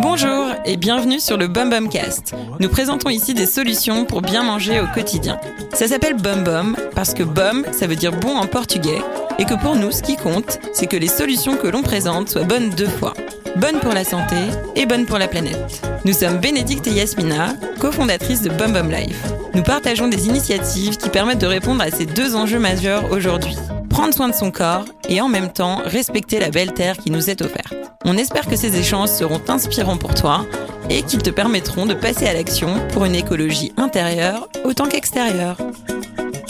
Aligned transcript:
Bonjour 0.00 0.46
et 0.64 0.76
bienvenue 0.76 1.18
sur 1.18 1.36
le 1.36 1.48
Bum 1.48 1.70
Bum 1.70 1.88
Cast. 1.88 2.34
Nous 2.60 2.68
présentons 2.68 3.10
ici 3.10 3.34
des 3.34 3.46
solutions 3.46 4.04
pour 4.04 4.22
bien 4.22 4.42
manger 4.42 4.80
au 4.80 4.86
quotidien. 4.86 5.40
Ça 5.72 5.88
s'appelle 5.88 6.14
Bum 6.14 6.44
Bum 6.44 6.76
parce 6.94 7.14
que 7.14 7.22
bum, 7.22 7.64
ça 7.72 7.86
veut 7.86 7.96
dire 7.96 8.12
bon 8.12 8.36
en 8.36 8.46
portugais 8.46 9.00
et 9.38 9.44
que 9.44 9.54
pour 9.54 9.76
nous, 9.76 9.92
ce 9.92 10.02
qui 10.02 10.16
compte, 10.16 10.60
c'est 10.72 10.86
que 10.86 10.96
les 10.96 11.08
solutions 11.08 11.56
que 11.56 11.68
l'on 11.68 11.82
présente 11.82 12.28
soient 12.28 12.44
bonnes 12.44 12.70
deux 12.70 12.88
fois. 12.88 13.14
Bonnes 13.56 13.80
pour 13.80 13.92
la 13.92 14.04
santé 14.04 14.36
et 14.76 14.86
bonnes 14.86 15.06
pour 15.06 15.18
la 15.18 15.28
planète. 15.28 15.82
Nous 16.04 16.12
sommes 16.12 16.38
Bénédicte 16.38 16.86
et 16.86 16.92
Yasmina, 16.92 17.54
cofondatrices 17.80 18.42
de 18.42 18.50
Bum 18.50 18.72
Bum 18.72 18.90
Life. 18.90 19.22
Nous 19.54 19.62
partageons 19.62 20.08
des 20.08 20.28
initiatives 20.28 20.96
qui 20.96 21.08
permettent 21.08 21.40
de 21.40 21.46
répondre 21.46 21.82
à 21.82 21.90
ces 21.90 22.06
deux 22.06 22.36
enjeux 22.36 22.60
majeurs 22.60 23.10
aujourd'hui. 23.10 23.56
Prendre 23.98 24.14
soin 24.14 24.28
de 24.28 24.34
son 24.34 24.52
corps 24.52 24.84
et 25.08 25.20
en 25.20 25.28
même 25.28 25.52
temps 25.52 25.82
respecter 25.84 26.38
la 26.38 26.50
belle 26.50 26.72
terre 26.72 26.98
qui 26.98 27.10
nous 27.10 27.30
est 27.30 27.42
offerte. 27.42 27.74
On 28.04 28.16
espère 28.16 28.46
que 28.46 28.54
ces 28.54 28.78
échanges 28.78 29.08
seront 29.08 29.40
inspirants 29.48 29.96
pour 29.96 30.14
toi 30.14 30.46
et 30.88 31.02
qu'ils 31.02 31.20
te 31.20 31.30
permettront 31.30 31.84
de 31.84 31.94
passer 31.94 32.28
à 32.28 32.32
l'action 32.32 32.76
pour 32.92 33.06
une 33.06 33.16
écologie 33.16 33.72
intérieure 33.76 34.48
autant 34.64 34.86
qu'extérieure. 34.86 35.56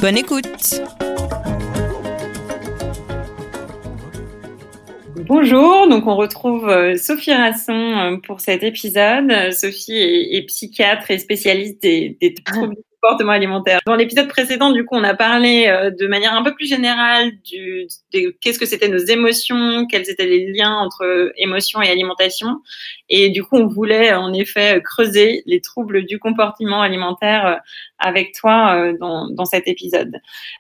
Bonne 0.03 0.19
écoute 0.19 0.83
Bonjour, 5.27 5.89
donc 5.89 6.07
on 6.07 6.17
retrouve 6.17 6.69
euh, 6.69 6.97
Sophie 6.97 7.33
Rasson 7.33 7.73
euh, 7.73 8.17
pour 8.19 8.43
cet 8.43 8.63
épisode. 8.63 9.33
Sophie 9.53 9.97
est, 9.97 10.45
psychiatre 10.49 11.11
et 11.11 11.19
spécialiste 11.19 11.81
des, 11.81 12.19
des 12.21 12.35
troubles 12.35 12.77
comportement 13.01 13.33
alimentaire. 13.33 13.81
Dans 13.87 13.95
l'épisode 13.95 14.29
précédent, 14.29 14.73
du 14.73 14.85
coup, 14.85 14.97
on 14.97 15.05
a 15.05 15.15
parlé 15.15 15.67
euh, 15.69 15.91
de 15.91 16.07
manière 16.07 16.35
un 16.35 16.43
peu 16.43 16.55
plus 16.55 16.67
générale 16.67 17.33
du 17.45 17.87
qu'est-ce 18.41 18.59
que 18.59 18.67
c'était 18.67 18.89
nos 18.89 18.99
émotions, 18.99 19.87
quels 19.87 20.09
étaient 20.09 20.27
les 20.27 20.53
liens 20.53 20.75
entre 20.75 21.33
émotions 21.37 21.81
et 21.83 21.89
alimentation. 21.89 22.61
Et 23.09 23.31
du 23.31 23.43
coup, 23.43 23.57
on 23.57 23.67
voulait 23.67 24.13
en 24.13 24.33
effet 24.33 24.81
creuser 24.83 25.43
les 25.47 25.61
troubles 25.61 26.05
du 26.05 26.19
comportement 26.19 26.83
alimentaire 26.83 27.47
euh, 27.47 27.57
avec 27.99 28.35
toi 28.35 28.77
euh, 28.77 28.97
dans, 28.99 29.29
dans 29.31 29.45
cet 29.45 29.69
épisode. 29.69 30.17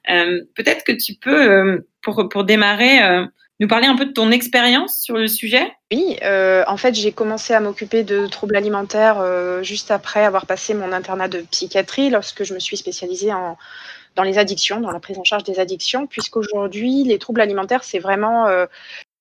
Peut-être 0.06 0.84
que 0.84 0.92
tu 0.92 1.14
peux, 1.14 1.84
pour, 2.02 2.28
pour 2.28 2.44
démarrer, 2.44 3.26
nous 3.60 3.68
parler 3.68 3.86
un 3.86 3.96
peu 3.96 4.04
de 4.04 4.12
ton 4.12 4.30
expérience 4.30 5.00
sur 5.00 5.16
le 5.16 5.26
sujet? 5.26 5.72
Oui, 5.92 6.16
euh, 6.22 6.62
en 6.68 6.76
fait, 6.76 6.94
j'ai 6.94 7.12
commencé 7.12 7.54
à 7.54 7.60
m'occuper 7.60 8.04
de 8.04 8.26
troubles 8.26 8.56
alimentaires 8.56 9.18
euh, 9.18 9.62
juste 9.62 9.90
après 9.90 10.24
avoir 10.24 10.46
passé 10.46 10.74
mon 10.74 10.92
internat 10.92 11.28
de 11.28 11.40
psychiatrie, 11.40 12.10
lorsque 12.10 12.44
je 12.44 12.54
me 12.54 12.60
suis 12.60 12.76
spécialisée 12.76 13.32
en, 13.32 13.58
dans 14.14 14.22
les 14.22 14.38
addictions, 14.38 14.80
dans 14.80 14.92
la 14.92 15.00
prise 15.00 15.18
en 15.18 15.24
charge 15.24 15.42
des 15.42 15.58
addictions, 15.58 16.06
puisqu'aujourd'hui, 16.06 17.02
les 17.02 17.18
troubles 17.18 17.40
alimentaires, 17.40 17.82
c'est 17.82 17.98
vraiment 17.98 18.46
euh, 18.46 18.66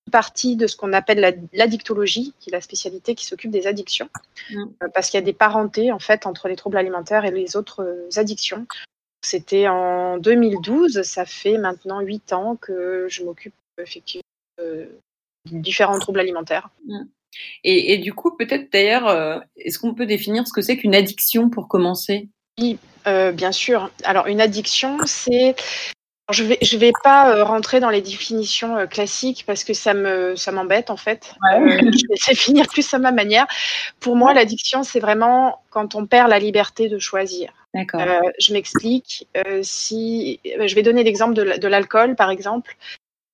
une 0.05 0.11
partie 0.11 0.55
de 0.55 0.67
ce 0.67 0.75
qu'on 0.75 0.93
appelle 0.93 1.47
l'addictologie, 1.53 2.33
qui 2.39 2.51
est 2.51 2.53
la 2.53 2.61
spécialité 2.61 3.15
qui 3.15 3.25
s'occupe 3.25 3.51
des 3.51 3.65
addictions, 3.65 4.09
mmh. 4.51 4.65
parce 4.93 5.09
qu'il 5.09 5.17
y 5.19 5.23
a 5.23 5.25
des 5.25 5.33
parentés, 5.33 5.91
en 5.91 5.99
fait, 5.99 6.27
entre 6.27 6.47
les 6.47 6.55
troubles 6.55 6.77
alimentaires 6.77 7.25
et 7.25 7.31
les 7.31 7.55
autres 7.55 8.07
addictions. 8.17 8.67
C'était 9.23 9.67
en 9.67 10.19
2012, 10.19 11.01
ça 11.01 11.25
fait 11.25 11.57
maintenant 11.57 12.01
huit 12.01 12.31
ans 12.33 12.55
que 12.55 13.07
je 13.09 13.23
m'occupe 13.23 13.53
effectivement 13.81 14.23
euh, 14.59 14.85
différents 15.45 15.97
troubles 15.99 16.19
alimentaires. 16.19 16.69
Mm. 16.85 17.03
Et, 17.63 17.93
et, 17.93 17.97
du 17.97 18.13
coup, 18.13 18.35
peut-être 18.35 18.71
d'ailleurs, 18.71 19.07
euh, 19.07 19.39
est-ce 19.57 19.79
qu'on 19.79 19.93
peut 19.93 20.05
définir 20.05 20.45
ce 20.47 20.51
que 20.51 20.61
c'est 20.61 20.75
qu'une 20.75 20.95
addiction 20.95 21.49
pour 21.49 21.67
commencer? 21.67 22.27
Oui, 22.59 22.79
euh, 23.05 23.31
bien 23.31 23.51
sûr. 23.51 23.89
Alors, 24.03 24.27
une 24.27 24.41
addiction, 24.41 24.97
c'est 25.05 25.55
je 26.29 26.43
vais 26.43 26.57
je 26.61 26.75
vais 26.75 26.91
pas 27.05 27.45
rentrer 27.45 27.79
dans 27.79 27.89
les 27.89 28.01
définitions 28.01 28.85
classiques 28.87 29.45
parce 29.47 29.63
que 29.63 29.73
ça 29.73 29.93
me 29.93 30.35
ça 30.35 30.51
m'embête 30.51 30.89
en 30.89 30.97
fait. 30.97 31.33
Ouais. 31.41 31.79
je 31.79 32.07
vais 32.09 32.15
définir 32.27 32.67
plus 32.67 32.93
à 32.93 32.99
ma 32.99 33.13
manière. 33.13 33.47
Pour 34.01 34.17
moi, 34.17 34.33
l'addiction 34.33 34.83
c'est 34.83 34.99
vraiment 34.99 35.61
quand 35.69 35.95
on 35.95 36.05
perd 36.05 36.29
la 36.29 36.39
liberté 36.39 36.89
de 36.89 36.99
choisir. 36.99 37.53
D'accord. 37.73 38.01
je 38.39 38.51
m'explique. 38.51 39.27
si 39.61 40.41
je 40.43 40.75
vais 40.75 40.83
donner 40.83 41.03
l'exemple 41.03 41.33
de, 41.33 41.57
de 41.57 41.67
l'alcool 41.69 42.17
par 42.17 42.29
exemple. 42.29 42.75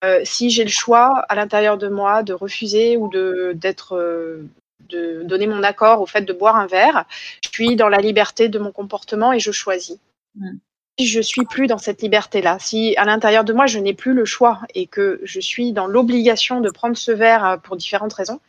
Euh, 0.03 0.21
si 0.25 0.49
j'ai 0.49 0.63
le 0.63 0.69
choix 0.69 1.23
à 1.29 1.35
l'intérieur 1.35 1.77
de 1.77 1.87
moi 1.87 2.23
de 2.23 2.33
refuser 2.33 2.97
ou 2.97 3.07
de 3.07 3.53
d'être 3.55 3.95
euh, 3.95 4.49
de 4.89 5.23
donner 5.23 5.47
mon 5.47 5.63
accord 5.63 6.01
au 6.01 6.05
fait 6.05 6.23
de 6.23 6.33
boire 6.33 6.57
un 6.57 6.67
verre, 6.67 7.05
je 7.41 7.49
suis 7.49 7.75
dans 7.75 7.87
la 7.87 7.99
liberté 7.99 8.49
de 8.49 8.59
mon 8.59 8.71
comportement 8.71 9.31
et 9.31 9.39
je 9.39 9.51
choisis. 9.51 9.97
Mm. 10.35 10.57
Si 10.99 11.07
je 11.07 11.21
suis 11.21 11.45
plus 11.45 11.67
dans 11.67 11.77
cette 11.77 12.01
liberté-là, 12.01 12.59
si 12.59 12.95
à 12.97 13.05
l'intérieur 13.05 13.45
de 13.45 13.53
moi 13.53 13.65
je 13.65 13.79
n'ai 13.79 13.93
plus 13.93 14.13
le 14.13 14.25
choix 14.25 14.59
et 14.75 14.87
que 14.87 15.21
je 15.23 15.39
suis 15.39 15.71
dans 15.71 15.87
l'obligation 15.87 16.59
de 16.59 16.69
prendre 16.69 16.97
ce 16.97 17.11
verre 17.11 17.45
euh, 17.45 17.57
pour 17.57 17.77
différentes 17.77 18.13
raisons, 18.13 18.41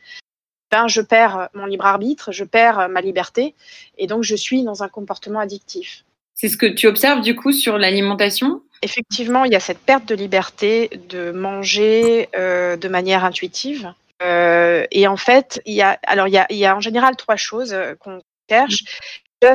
ben 0.73 0.89
je 0.89 1.01
perds 1.01 1.51
mon 1.55 1.67
libre 1.67 1.87
arbitre, 1.87 2.33
je 2.33 2.43
perds 2.43 2.89
ma 2.89 3.01
liberté 3.01 3.55
et 3.97 4.09
donc 4.09 4.25
je 4.25 4.35
suis 4.35 4.65
dans 4.65 4.83
un 4.83 4.89
comportement 4.89 5.39
addictif. 5.39 6.05
C'est 6.35 6.49
ce 6.49 6.57
que 6.57 6.67
tu 6.67 6.87
observes 6.87 7.21
du 7.21 7.37
coup 7.37 7.53
sur 7.53 7.79
l'alimentation? 7.79 8.63
Effectivement, 8.83 9.45
il 9.45 9.53
y 9.53 9.57
a 9.57 9.61
cette 9.61 9.79
perte 9.79 10.07
de 10.07 10.15
liberté 10.15 10.91
de 11.09 11.31
manger 11.31 12.29
euh, 12.37 12.77
de 12.77 12.89
manière 12.89 13.25
intuitive. 13.25 13.93
Euh, 14.23 14.85
et 14.91 15.07
en 15.07 15.17
fait, 15.17 15.63
il 15.65 15.75
y 15.75 15.83
a, 15.83 15.99
alors 16.07 16.29
il 16.29 16.35
y 16.35 16.67
a, 16.67 16.77
en 16.77 16.81
général 16.81 17.17
trois 17.17 17.37
choses 17.37 17.73
euh, 17.73 17.95
qu'on 17.95 18.21
cherche. 18.51 18.85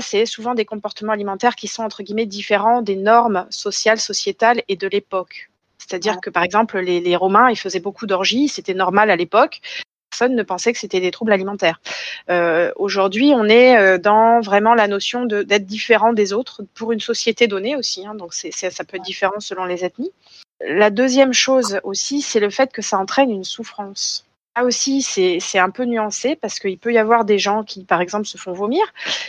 C'est 0.02 0.28
souvent 0.28 0.54
des 0.54 0.66
comportements 0.66 1.14
alimentaires 1.14 1.56
qui 1.56 1.68
sont 1.68 1.82
entre 1.82 2.04
guillemets 2.04 2.28
différents 2.28 2.84
des 2.84 2.96
normes 2.96 3.48
sociales, 3.50 4.00
sociétales 4.00 4.62
et 4.68 4.76
de 4.76 4.88
l'époque. 4.88 5.50
C'est-à-dire 5.80 6.22
que 6.22 6.30
par 6.30 6.44
exemple, 6.44 6.78
les, 6.80 7.00
les 7.00 7.16
Romains, 7.16 7.50
ils 7.50 7.56
faisaient 7.56 7.80
beaucoup 7.80 8.06
d'orgies, 8.06 8.50
c'était 8.50 8.76
normal 8.76 9.10
à 9.10 9.16
l'époque 9.16 9.62
personne 10.10 10.36
ne 10.36 10.44
pensait 10.44 10.74
que 10.74 10.80
c'était 10.80 11.00
des 11.00 11.12
troubles 11.12 11.32
alimentaires. 11.32 11.80
Euh, 12.30 12.72
aujourd'hui, 12.76 13.34
on 13.36 13.46
est 13.46 13.78
euh, 13.78 13.98
dans 13.98 14.40
vraiment 14.42 14.74
la 14.74 14.88
notion 14.88 15.26
d'être 15.26 15.66
différent 15.66 16.14
des 16.14 16.34
autres 16.34 16.64
pour 16.74 16.92
une 16.92 17.00
société 17.00 17.48
donnée 17.48 17.76
aussi. 17.76 18.06
Hein, 18.06 18.16
donc 18.16 18.34
ça 18.34 18.84
peut 18.84 18.98
être 18.98 19.04
différent 19.04 19.40
selon 19.40 19.66
les 19.66 19.86
ethnies. 19.86 20.12
La 20.62 20.90
deuxième 20.90 21.34
chose 21.34 21.80
aussi, 21.84 22.22
c'est 22.22 22.40
le 22.40 22.50
fait 22.50 22.72
que 22.72 22.82
ça 22.82 22.98
entraîne 22.98 23.32
une 23.32 23.46
souffrance. 23.46 24.26
Là 24.58 24.66
aussi, 24.66 25.02
c'est 25.02 25.60
un 25.60 25.70
peu 25.70 25.86
nuancé 25.86 26.36
parce 26.36 26.60
qu'il 26.60 26.78
peut 26.78 26.92
y 26.92 26.98
avoir 26.98 27.24
des 27.24 27.40
gens 27.40 27.64
qui, 27.64 27.86
par 27.86 28.02
exemple, 28.02 28.26
se 28.26 28.38
font 28.38 28.52
vomir 28.52 28.82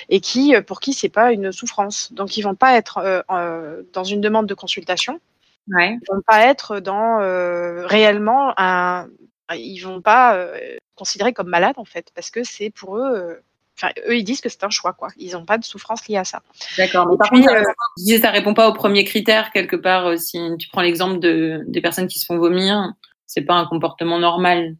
et 0.09 0.21
qui, 0.21 0.57
euh, 0.57 0.63
pour 0.63 0.81
qui 0.81 0.93
c'est 0.93 1.09
pas 1.09 1.31
une 1.33 1.53
souffrance. 1.53 2.13
Donc, 2.13 2.37
ils 2.37 2.43
vont 2.43 2.57
pas 2.57 2.77
être 2.77 2.99
euh, 2.99 3.83
dans 3.93 4.03
une 4.03 4.21
demande 4.21 4.47
de 4.47 4.55
consultation. 4.55 5.21
Ouais. 5.69 5.99
Ils 6.03 6.13
vont 6.13 6.23
pas 6.27 6.47
être 6.47 6.81
dans 6.81 7.21
euh, 7.21 7.87
réellement 7.87 8.55
un, 8.57 9.09
ils 9.57 9.81
vont 9.81 10.01
pas 10.01 10.37
euh, 10.37 10.77
considérer 10.95 11.33
comme 11.33 11.49
malades 11.49 11.79
en 11.79 11.85
fait, 11.85 12.11
parce 12.15 12.31
que 12.31 12.45
c'est 12.45 12.71
pour 12.71 12.97
eux. 12.97 13.13
Euh, 13.15 13.43
enfin, 13.77 13.93
eux, 14.09 14.17
ils 14.17 14.25
disent 14.25 14.41
que 14.41 14.49
c'est 14.49 14.65
un 14.65 14.71
choix, 14.71 14.93
quoi. 14.93 15.09
Ils 15.17 15.33
n'ont 15.33 15.45
pas 15.45 15.59
de 15.59 15.65
souffrance 15.65 16.07
liée 16.09 16.17
à 16.17 16.25
ça. 16.25 16.43
D'accord. 16.77 17.09
Mais 17.09 17.17
par 17.17 17.31
contre, 17.31 17.49
euh, 17.51 18.19
ça 18.21 18.31
répond 18.31 18.55
pas 18.55 18.69
au 18.69 18.73
premier 18.73 19.05
critère 19.05 19.51
quelque 19.53 19.77
part. 19.77 20.19
Si 20.19 20.39
tu 20.59 20.69
prends 20.69 20.83
l'exemple 20.83 21.19
de 21.21 21.63
des 21.67 21.81
personnes 21.81 22.09
qui 22.09 22.19
se 22.19 22.27
font 22.27 22.39
vomir, 22.39 22.93
c'est 23.27 23.43
pas 23.43 23.55
un 23.55 23.67
comportement 23.67 24.19
normal 24.19 24.77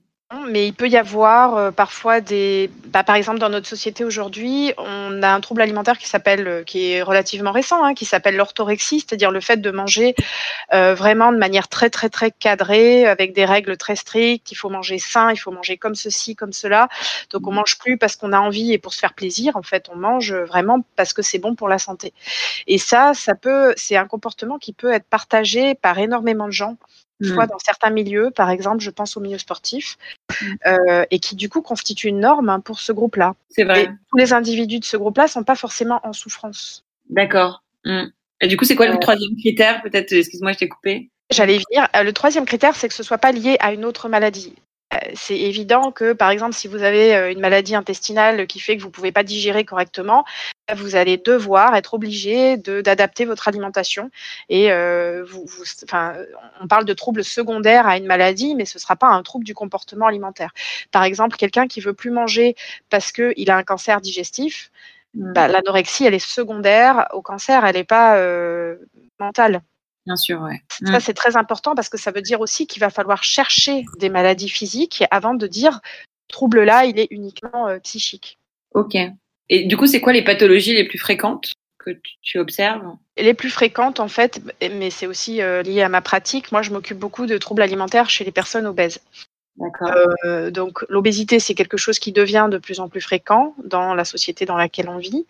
mais 0.49 0.67
il 0.67 0.75
peut 0.75 0.89
y 0.89 0.97
avoir 0.97 1.57
euh, 1.57 1.71
parfois 1.71 2.21
des. 2.21 2.71
Bah, 2.87 3.03
par 3.03 3.17
exemple, 3.17 3.39
dans 3.39 3.49
notre 3.49 3.67
société 3.67 4.05
aujourd'hui, 4.05 4.73
on 4.79 5.23
a 5.23 5.29
un 5.29 5.41
trouble 5.41 5.63
alimentaire 5.63 5.99
qui 5.99 6.09
s'appelle, 6.09 6.47
euh, 6.47 6.63
qui 6.63 6.93
est 6.93 7.03
relativement 7.03 7.51
récent, 7.51 7.85
hein, 7.85 7.95
qui 7.95 8.05
s'appelle 8.05 8.37
l'orthorexie, 8.37 9.01
c'est-à-dire 9.01 9.33
le 9.33 9.41
fait 9.41 9.57
de 9.57 9.71
manger 9.71 10.15
euh, 10.73 10.95
vraiment 10.95 11.33
de 11.33 11.37
manière 11.39 11.69
très 11.69 11.91
très 11.91 12.09
très 12.11 12.31
cadrée, 12.31 13.07
avec 13.07 13.33
des 13.33 13.45
règles 13.45 13.77
très 13.77 13.97
strictes. 13.97 14.53
Il 14.53 14.55
faut 14.55 14.71
manger 14.71 14.99
sain, 14.99 15.33
il 15.33 15.37
faut 15.37 15.51
manger 15.51 15.77
comme 15.77 15.97
ceci, 15.97 16.37
comme 16.37 16.53
cela. 16.53 16.89
Donc 17.31 17.47
on 17.47 17.53
mmh. 17.53 17.55
mange 17.55 17.79
plus 17.79 17.99
parce 17.99 18.15
qu'on 18.17 18.33
a 18.33 18.39
envie 18.39 18.73
et 18.73 18.79
pour 18.79 18.95
se 18.95 19.01
faire 19.01 19.15
plaisir. 19.15 19.57
En 19.57 19.63
fait, 19.63 19.89
on 19.93 19.97
mange 19.97 20.33
vraiment 20.33 20.85
parce 20.97 21.13
que 21.13 21.23
c'est 21.23 21.39
bon 21.39 21.57
pour 21.57 21.69
la 21.69 21.79
santé. 21.79 22.15
Et 22.69 22.79
ça, 22.79 23.13
ça 23.15 23.35
peut, 23.35 23.73
c'est 23.77 23.97
un 23.97 24.07
comportement 24.07 24.59
qui 24.59 24.73
peut 24.73 24.93
être 24.93 25.07
partagé 25.07 25.75
par 25.75 25.99
énormément 25.99 26.47
de 26.47 26.53
gens 26.53 26.77
soit 27.23 27.47
mmh. 27.47 27.51
dans 27.51 27.59
certains 27.59 27.91
milieux, 27.91 28.31
par 28.31 28.51
exemple, 28.51 28.81
je 28.81 28.91
pense 28.91 29.17
au 29.17 29.21
milieu 29.21 29.39
sportif, 29.39 29.99
mmh. 30.31 30.55
euh, 30.67 31.05
et 31.11 31.19
qui 31.19 31.37
du 31.37 31.49
coup 31.49 31.63
constitue 31.63 32.09
une 32.09 32.21
norme 32.21 32.49
hein, 32.49 32.61
pour 32.61 32.81
ce 32.81 32.93
groupe-là. 32.93 33.35
C'est 33.51 33.65
vrai. 33.65 33.93
tous 34.11 34.17
les 34.17 34.33
individus 34.33 34.81
de 34.81 34.85
ce 34.85 34.97
groupe-là 34.97 35.29
sont 35.29 35.45
pas 35.45 35.57
forcément 35.57 36.01
en 36.05 36.13
souffrance. 36.13 36.85
D'accord. 37.09 37.63
Mmh. 37.85 38.05
Et 38.41 38.47
du 38.47 38.57
coup, 38.57 38.65
c'est 38.65 38.77
quoi 38.77 38.87
le 38.87 38.95
euh. 38.95 38.99
troisième 38.99 39.37
critère 39.37 39.83
Peut-être, 39.83 40.13
excuse-moi, 40.13 40.53
je 40.53 40.59
t'ai 40.59 40.69
coupé. 40.69 41.11
J'allais 41.31 41.59
venir. 41.59 41.89
Euh, 41.95 42.03
le 42.03 42.13
troisième 42.13 42.47
critère, 42.47 42.75
c'est 42.75 42.89
que 42.89 42.95
ce 42.95 43.03
soit 43.03 43.19
pas 43.19 43.33
lié 43.33 43.57
à 43.61 43.73
une 43.73 43.85
autre 43.85 44.09
maladie. 44.09 44.55
C'est 45.15 45.39
évident 45.39 45.93
que, 45.93 46.15
par 46.15 46.31
exemple, 46.31 46.53
si 46.53 46.67
vous 46.67 46.83
avez 46.83 47.31
une 47.31 47.39
maladie 47.39 47.77
intestinale 47.77 48.49
qui 48.49 48.59
fait 48.59 48.77
que 48.77 48.83
vous 48.83 48.89
ne 48.89 48.93
pouvez 48.93 49.13
pas 49.13 49.23
digérer 49.23 49.65
correctement, 49.65 50.25
vous 50.75 50.97
allez 50.97 51.17
devoir 51.17 51.75
être 51.75 51.95
obligé 51.95 52.57
d'adapter 52.57 53.25
votre 53.25 53.49
alimentation. 53.49 54.11
Et 54.49 54.73
euh, 54.73 55.25
vous, 55.25 55.45
enfin, 55.85 56.15
on 56.61 56.67
parle 56.67 56.85
de 56.85 56.93
troubles 56.93 57.25
secondaires 57.25 57.87
à 57.87 57.97
une 57.97 58.07
maladie, 58.07 58.55
mais 58.55 58.65
ce 58.65 58.79
ne 58.79 58.81
sera 58.81 58.97
pas 58.97 59.09
un 59.09 59.23
trouble 59.23 59.45
du 59.45 59.55
comportement 59.55 60.07
alimentaire. 60.07 60.53
Par 60.91 61.05
exemple, 61.05 61.37
quelqu'un 61.37 61.67
qui 61.67 61.81
veut 61.81 61.95
plus 61.95 62.11
manger 62.11 62.55
parce 62.89 63.13
qu'il 63.13 63.51
a 63.51 63.57
un 63.57 63.65
cancer 63.65 64.01
digestif, 64.01 64.71
mmh. 65.15 65.33
bah, 65.33 65.49
l'anorexie, 65.49 66.05
elle 66.05 66.15
est 66.15 66.19
secondaire 66.19 67.09
au 67.13 67.23
cancer, 67.23 67.65
elle 67.65 67.77
n'est 67.77 67.85
pas 67.85 68.17
mentale. 69.19 69.63
Bien 70.07 70.17
sûr, 70.17 70.41
ouais. 70.41 70.63
Ça, 70.69 70.97
mm. 70.97 71.01
c'est 71.01 71.15
très 71.15 71.37
important 71.37 71.75
parce 71.75 71.89
que 71.89 71.99
ça 71.99 72.11
veut 72.11 72.23
dire 72.23 72.41
aussi 72.41 72.67
qu'il 72.67 72.81
va 72.81 72.91
falloir 72.91 73.23
chercher 73.23 73.85
des 73.99 74.09
maladies 74.09 74.49
physiques 74.49 75.05
avant 75.11 75.35
de 75.35 75.47
dire 75.47 75.81
trouble-là, 76.31 76.87
il 76.87 76.99
est 76.99 77.09
uniquement 77.11 77.69
euh, 77.69 77.79
psychique. 77.81 78.39
Ok. 78.75 78.97
Et 79.51 79.65
du 79.65 79.77
coup, 79.77 79.87
c'est 79.87 80.01
quoi 80.01 80.13
les 80.13 80.23
pathologies 80.23 80.75
les 80.75 80.85
plus 80.85 80.99
fréquentes 80.99 81.53
que 81.79 81.91
tu 82.23 82.39
observes? 82.39 82.97
Les 83.19 83.35
plus 83.35 83.51
fréquentes, 83.51 83.99
en 84.01 84.09
fait, 84.09 84.41
mais 84.63 84.91
c'est 84.91 85.09
aussi 85.09 85.43
euh, 85.43 85.63
lié 85.63 85.83
à 85.83 85.89
ma 85.89 86.01
pratique. 86.01 86.53
Moi, 86.53 86.63
je 86.63 86.71
m'occupe 86.71 86.99
beaucoup 86.99 87.27
de 87.27 87.37
troubles 87.37 87.63
alimentaires 87.63 88.09
chez 88.09 88.25
les 88.25 88.31
personnes 88.31 88.67
obèses. 88.67 89.01
Euh, 90.25 90.51
donc 90.51 90.87
l'obésité, 90.89 91.39
c'est 91.39 91.55
quelque 91.55 91.77
chose 91.77 91.99
qui 91.99 92.13
devient 92.13 92.49
de 92.51 92.57
plus 92.57 92.81
en 92.81 92.89
plus 92.89 93.03
fréquent 93.03 93.55
dans 93.63 93.93
la 93.93 94.07
société 94.07 94.47
dans 94.47 94.57
laquelle 94.57 94.89
on 94.89 94.97
vit. 94.97 95.27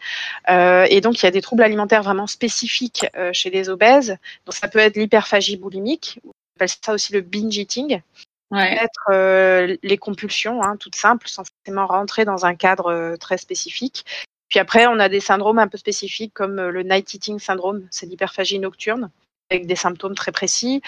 Euh, 0.51 0.87
et 0.89 1.01
donc 1.01 1.21
il 1.21 1.25
y 1.25 1.27
a 1.27 1.33
des 1.33 1.41
troubles 1.41 1.65
alimentaires 1.65 2.05
vraiment 2.05 2.29
spécifiques 2.29 3.07
chez 3.33 3.51
les 3.51 3.71
obèses. 3.71 4.19
Donc 4.47 4.55
ça 4.55 4.69
peut 4.69 4.79
être 4.79 4.97
l'hyperphagie 4.97 5.57
boulimique, 5.57 6.21
on 6.25 6.31
appelle 6.57 6.69
ça 6.69 6.93
aussi 6.93 7.13
le 7.13 7.23
binge 7.23 7.57
eating. 7.57 8.03
Ouais. 8.51 8.79
Être 8.83 9.11
euh, 9.11 9.77
les 9.83 9.99
compulsions, 9.99 10.63
hein, 10.63 10.77
toutes 10.77 10.97
simples, 10.97 11.29
sans 11.29 11.45
forcément 11.45 11.87
rentrer 11.87 12.25
dans 12.25 12.47
un 12.47 12.55
cadre 12.55 12.87
euh, 12.91 13.17
très 13.17 13.39
spécifique. 13.39 14.05
Puis 14.49 14.59
après, 14.59 14.87
on 14.87 14.99
a 14.99 15.09
des 15.09 15.21
syndromes 15.21 15.61
un 15.61 15.69
peu 15.69 15.79
spécifiques 15.79 16.35
comme 16.35 16.61
le 16.61 16.83
night 16.83 17.15
eating 17.15 17.39
syndrome, 17.39 17.87
c'est 17.91 18.07
l'hyperphagie 18.07 18.59
nocturne 18.59 19.11
avec 19.51 19.67
des 19.67 19.77
symptômes 19.77 20.15
très 20.15 20.33
précis. 20.33 20.81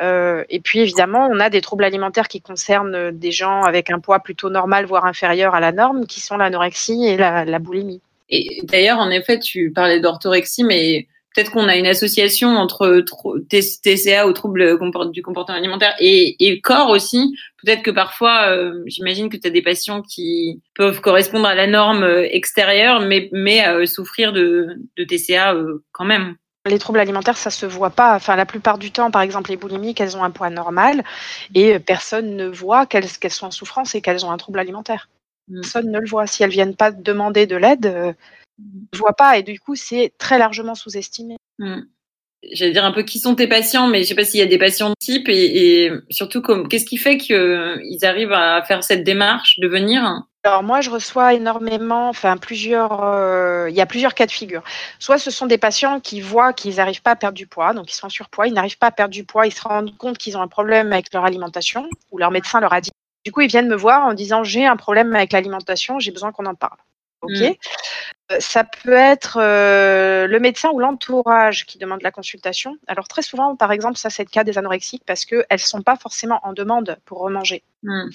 Euh, 0.00 0.44
et 0.48 0.60
puis 0.60 0.80
évidemment, 0.80 1.28
on 1.30 1.40
a 1.40 1.50
des 1.50 1.60
troubles 1.60 1.84
alimentaires 1.84 2.28
qui 2.28 2.40
concernent 2.40 3.10
des 3.10 3.32
gens 3.32 3.62
avec 3.62 3.90
un 3.90 3.98
poids 3.98 4.20
plutôt 4.20 4.50
normal, 4.50 4.86
voire 4.86 5.04
inférieur 5.04 5.54
à 5.54 5.60
la 5.60 5.72
norme, 5.72 6.06
qui 6.06 6.20
sont 6.20 6.36
l'anorexie 6.36 7.04
et 7.06 7.16
la, 7.16 7.58
boulimie. 7.58 8.00
Et 8.30 8.60
d'ailleurs, 8.64 8.98
en 8.98 9.10
effet, 9.10 9.38
tu 9.38 9.72
parlais 9.72 10.00
d'orthorexie, 10.00 10.64
mais 10.64 11.08
peut-être 11.34 11.50
qu'on 11.50 11.68
a 11.68 11.76
une 11.76 11.86
association 11.86 12.50
entre 12.50 13.04
TCA 13.48 14.26
au 14.26 14.32
trouble 14.32 14.78
du 15.10 15.22
comportement 15.22 15.58
alimentaire 15.58 15.94
et, 15.98 16.36
et 16.46 16.60
corps 16.60 16.90
aussi. 16.90 17.36
Peut-être 17.62 17.82
que 17.82 17.90
parfois, 17.90 18.48
euh, 18.48 18.82
j'imagine 18.86 19.28
que 19.28 19.36
tu 19.36 19.46
as 19.46 19.50
des 19.50 19.62
patients 19.62 20.02
qui 20.02 20.62
peuvent 20.74 21.00
correspondre 21.00 21.46
à 21.46 21.54
la 21.54 21.66
norme 21.66 22.04
extérieure, 22.30 23.00
mais, 23.00 23.28
mais 23.32 23.66
euh, 23.66 23.86
souffrir 23.86 24.32
de, 24.32 24.78
de 24.96 25.04
TCA 25.04 25.56
quand 25.92 26.04
même. 26.04 26.36
Les 26.66 26.78
troubles 26.78 27.00
alimentaires, 27.00 27.36
ça 27.36 27.50
se 27.50 27.66
voit 27.66 27.90
pas. 27.90 28.14
Enfin, 28.14 28.36
la 28.36 28.46
plupart 28.46 28.78
du 28.78 28.90
temps, 28.90 29.10
par 29.10 29.20
exemple, 29.20 29.50
les 29.50 29.56
boulimiques, 29.56 30.00
elles 30.00 30.16
ont 30.16 30.24
un 30.24 30.30
poids 30.30 30.48
normal 30.48 31.04
et 31.54 31.78
personne 31.78 32.36
ne 32.36 32.46
voit 32.46 32.86
qu'elles 32.86 33.08
sont 33.10 33.46
en 33.46 33.50
souffrance 33.50 33.94
et 33.94 34.00
qu'elles 34.00 34.24
ont 34.24 34.30
un 34.30 34.38
trouble 34.38 34.58
alimentaire. 34.58 35.08
Mm. 35.48 35.60
Personne 35.60 35.90
ne 35.90 35.98
le 35.98 36.08
voit. 36.08 36.26
Si 36.26 36.42
elles 36.42 36.50
viennent 36.50 36.76
pas 36.76 36.90
demander 36.90 37.46
de 37.46 37.56
l'aide, 37.56 38.16
euh, 38.60 38.62
ne 38.92 38.98
voit 38.98 39.14
pas 39.14 39.38
et 39.38 39.42
du 39.42 39.58
coup, 39.58 39.74
c'est 39.74 40.12
très 40.18 40.38
largement 40.38 40.74
sous-estimé. 40.74 41.36
Mm. 41.58 41.82
J'allais 42.52 42.72
dire 42.72 42.84
un 42.84 42.92
peu 42.92 43.02
qui 43.02 43.18
sont 43.18 43.34
tes 43.34 43.46
patients, 43.46 43.86
mais 43.86 44.02
je 44.02 44.08
sais 44.08 44.14
pas 44.14 44.24
s'il 44.24 44.40
y 44.40 44.42
a 44.42 44.46
des 44.46 44.58
patients 44.58 44.90
de 44.90 44.94
type 45.00 45.28
et, 45.28 45.84
et 45.84 45.92
surtout 46.10 46.42
qu'est-ce 46.42 46.84
qui 46.84 46.98
fait 46.98 47.16
qu'ils 47.16 48.04
arrivent 48.04 48.32
à 48.32 48.62
faire 48.62 48.84
cette 48.84 49.02
démarche 49.02 49.58
de 49.60 49.66
venir? 49.66 50.24
Alors 50.46 50.62
moi, 50.62 50.82
je 50.82 50.90
reçois 50.90 51.32
énormément, 51.32 52.10
enfin 52.10 52.36
plusieurs, 52.36 53.02
euh, 53.02 53.70
il 53.70 53.74
y 53.74 53.80
a 53.80 53.86
plusieurs 53.86 54.12
cas 54.12 54.26
de 54.26 54.30
figure. 54.30 54.62
Soit 54.98 55.16
ce 55.16 55.30
sont 55.30 55.46
des 55.46 55.56
patients 55.56 56.00
qui 56.00 56.20
voient 56.20 56.52
qu'ils 56.52 56.76
n'arrivent 56.76 57.00
pas 57.00 57.12
à 57.12 57.16
perdre 57.16 57.34
du 57.34 57.46
poids, 57.46 57.72
donc 57.72 57.90
ils 57.90 57.94
sont 57.94 58.06
en 58.06 58.10
surpoids, 58.10 58.46
ils 58.46 58.52
n'arrivent 58.52 58.76
pas 58.76 58.88
à 58.88 58.90
perdre 58.90 59.14
du 59.14 59.24
poids, 59.24 59.46
ils 59.46 59.54
se 59.54 59.62
rendent 59.62 59.96
compte 59.96 60.18
qu'ils 60.18 60.36
ont 60.36 60.42
un 60.42 60.48
problème 60.48 60.92
avec 60.92 61.10
leur 61.14 61.24
alimentation, 61.24 61.88
ou 62.10 62.18
leur 62.18 62.30
médecin 62.30 62.60
leur 62.60 62.74
a 62.74 62.82
dit. 62.82 62.90
Du 63.24 63.32
coup, 63.32 63.40
ils 63.40 63.48
viennent 63.48 63.68
me 63.68 63.74
voir 63.74 64.04
en 64.04 64.12
disant 64.12 64.44
j'ai 64.44 64.66
un 64.66 64.76
problème 64.76 65.16
avec 65.16 65.32
l'alimentation, 65.32 65.98
j'ai 65.98 66.10
besoin 66.10 66.30
qu'on 66.30 66.44
en 66.44 66.54
parle. 66.54 66.76
Ok. 67.22 67.32
Mm. 67.32 67.54
Euh, 68.32 68.36
ça 68.40 68.64
peut 68.64 68.94
être 68.94 69.38
euh, 69.38 70.26
le 70.26 70.40
médecin 70.40 70.70
ou 70.72 70.78
l'entourage 70.78 71.66
qui 71.66 71.76
demande 71.76 72.00
la 72.02 72.10
consultation. 72.10 72.76
Alors 72.86 73.06
très 73.06 73.20
souvent, 73.20 73.54
par 73.54 73.70
exemple, 73.70 73.98
ça 73.98 74.08
c'est 74.08 74.24
le 74.24 74.30
cas 74.30 74.44
des 74.44 74.56
anorexiques 74.56 75.02
parce 75.04 75.26
qu'elles 75.26 75.44
ne 75.50 75.56
sont 75.58 75.82
pas 75.82 75.96
forcément 75.96 76.40
en 76.42 76.54
demande 76.54 76.96
pour 77.04 77.18
remanger. 77.18 77.62
Hmm. 77.82 78.08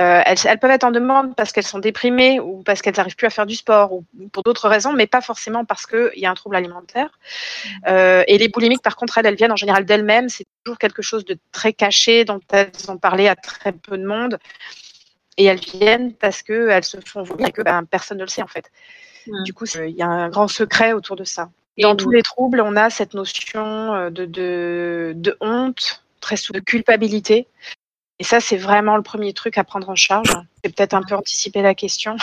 Euh, 0.00 0.22
elles, 0.26 0.58
peuvent 0.58 0.72
être 0.72 0.82
en 0.82 0.90
demande 0.90 1.36
parce 1.36 1.52
qu'elles 1.52 1.66
sont 1.66 1.78
déprimées 1.78 2.40
ou 2.40 2.64
parce 2.64 2.82
qu'elles 2.82 2.96
n'arrivent 2.96 3.14
plus 3.14 3.28
à 3.28 3.30
faire 3.30 3.46
du 3.46 3.54
sport 3.54 3.92
ou 3.92 4.04
pour 4.32 4.42
d'autres 4.42 4.68
raisons, 4.68 4.92
mais 4.92 5.06
pas 5.06 5.20
forcément 5.20 5.64
parce 5.64 5.86
qu'il 5.86 6.10
y 6.16 6.26
a 6.26 6.30
un 6.32 6.34
trouble 6.34 6.56
alimentaire. 6.56 7.16
Hmm. 7.86 8.22
et 8.26 8.38
les 8.38 8.48
boulimiques, 8.48 8.82
par 8.82 8.96
contre, 8.96 9.18
elles, 9.18 9.26
elles 9.26 9.36
viennent 9.36 9.52
en 9.52 9.56
général 9.56 9.84
d'elles-mêmes. 9.84 10.28
C'est 10.28 10.46
toujours 10.64 10.78
quelque 10.78 11.02
chose 11.02 11.24
de 11.24 11.38
très 11.52 11.72
caché 11.72 12.24
dont 12.24 12.40
elles 12.50 12.72
ont 12.88 12.98
parlé 12.98 13.28
à 13.28 13.36
très 13.36 13.72
peu 13.72 13.96
de 13.96 14.04
monde. 14.04 14.38
Et 15.36 15.44
elles 15.44 15.60
viennent 15.60 16.12
parce 16.14 16.42
qu'elles 16.42 16.84
se 16.84 16.96
font 17.04 17.22
vomir 17.22 17.48
et 17.48 17.52
que 17.52 17.62
ben, 17.62 17.84
personne 17.84 18.18
ne 18.18 18.22
le 18.22 18.28
sait 18.28 18.42
en 18.42 18.46
fait. 18.48 18.70
Du 19.44 19.52
coup, 19.52 19.64
il 19.64 19.96
y 19.96 20.02
a 20.02 20.08
un 20.08 20.28
grand 20.28 20.48
secret 20.48 20.92
autour 20.92 21.16
de 21.16 21.24
ça. 21.24 21.50
Dans 21.78 21.96
tous 21.96 22.10
les 22.10 22.22
troubles, 22.22 22.60
on 22.60 22.76
a 22.76 22.88
cette 22.90 23.14
notion 23.14 23.94
euh, 23.94 24.10
de, 24.10 25.12
de, 25.16 25.36
honte, 25.40 26.04
très 26.20 26.36
souvent 26.36 26.58
de 26.58 26.64
culpabilité. 26.64 27.48
Et 28.20 28.24
ça, 28.24 28.38
c'est 28.38 28.56
vraiment 28.56 28.96
le 28.96 29.02
premier 29.02 29.32
truc 29.32 29.58
à 29.58 29.64
prendre 29.64 29.88
en 29.88 29.96
charge. 29.96 30.28
C'est 30.62 30.74
peut-être 30.74 30.94
un 30.94 31.02
peu 31.02 31.16
anticiper 31.16 31.62
la 31.62 31.74
question. 31.74 32.16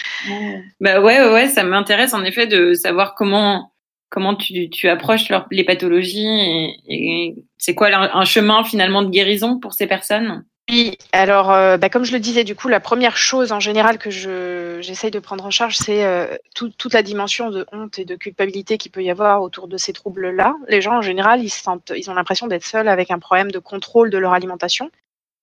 bah 0.80 1.00
ouais, 1.00 1.26
ouais, 1.32 1.48
ça 1.48 1.64
m'intéresse 1.64 2.12
en 2.12 2.22
effet 2.22 2.46
de 2.46 2.74
savoir 2.74 3.14
comment 3.14 3.70
comment 4.10 4.34
tu, 4.34 4.68
tu 4.68 4.90
approches 4.90 5.32
les 5.50 5.64
pathologies 5.64 6.76
et 6.86 7.34
c'est 7.56 7.74
quoi 7.74 7.88
un 7.88 8.24
chemin 8.26 8.62
finalement 8.62 9.00
de 9.02 9.08
guérison 9.08 9.58
pour 9.58 9.72
ces 9.72 9.86
personnes? 9.86 10.44
Oui, 10.72 10.96
alors 11.12 11.50
euh, 11.50 11.76
bah, 11.76 11.90
comme 11.90 12.04
je 12.04 12.12
le 12.12 12.18
disais, 12.18 12.44
du 12.44 12.54
coup, 12.54 12.66
la 12.68 12.80
première 12.80 13.18
chose 13.18 13.52
en 13.52 13.60
général 13.60 13.98
que 13.98 14.08
je 14.08 14.78
j'essaye 14.80 15.10
de 15.10 15.18
prendre 15.18 15.44
en 15.44 15.50
charge, 15.50 15.76
c'est 15.76 16.06
euh, 16.06 16.34
toute 16.54 16.94
la 16.94 17.02
dimension 17.02 17.50
de 17.50 17.66
honte 17.72 17.98
et 17.98 18.06
de 18.06 18.16
culpabilité 18.16 18.78
qu'il 18.78 18.90
peut 18.90 19.02
y 19.02 19.10
avoir 19.10 19.42
autour 19.42 19.68
de 19.68 19.76
ces 19.76 19.92
troubles-là. 19.92 20.56
Les 20.68 20.80
gens 20.80 20.96
en 20.96 21.02
général, 21.02 21.44
ils 21.44 21.50
sentent, 21.50 21.92
ils 21.94 22.10
ont 22.10 22.14
l'impression 22.14 22.46
d'être 22.46 22.64
seuls 22.64 22.88
avec 22.88 23.10
un 23.10 23.18
problème 23.18 23.50
de 23.50 23.58
contrôle 23.58 24.08
de 24.08 24.16
leur 24.16 24.32
alimentation. 24.32 24.90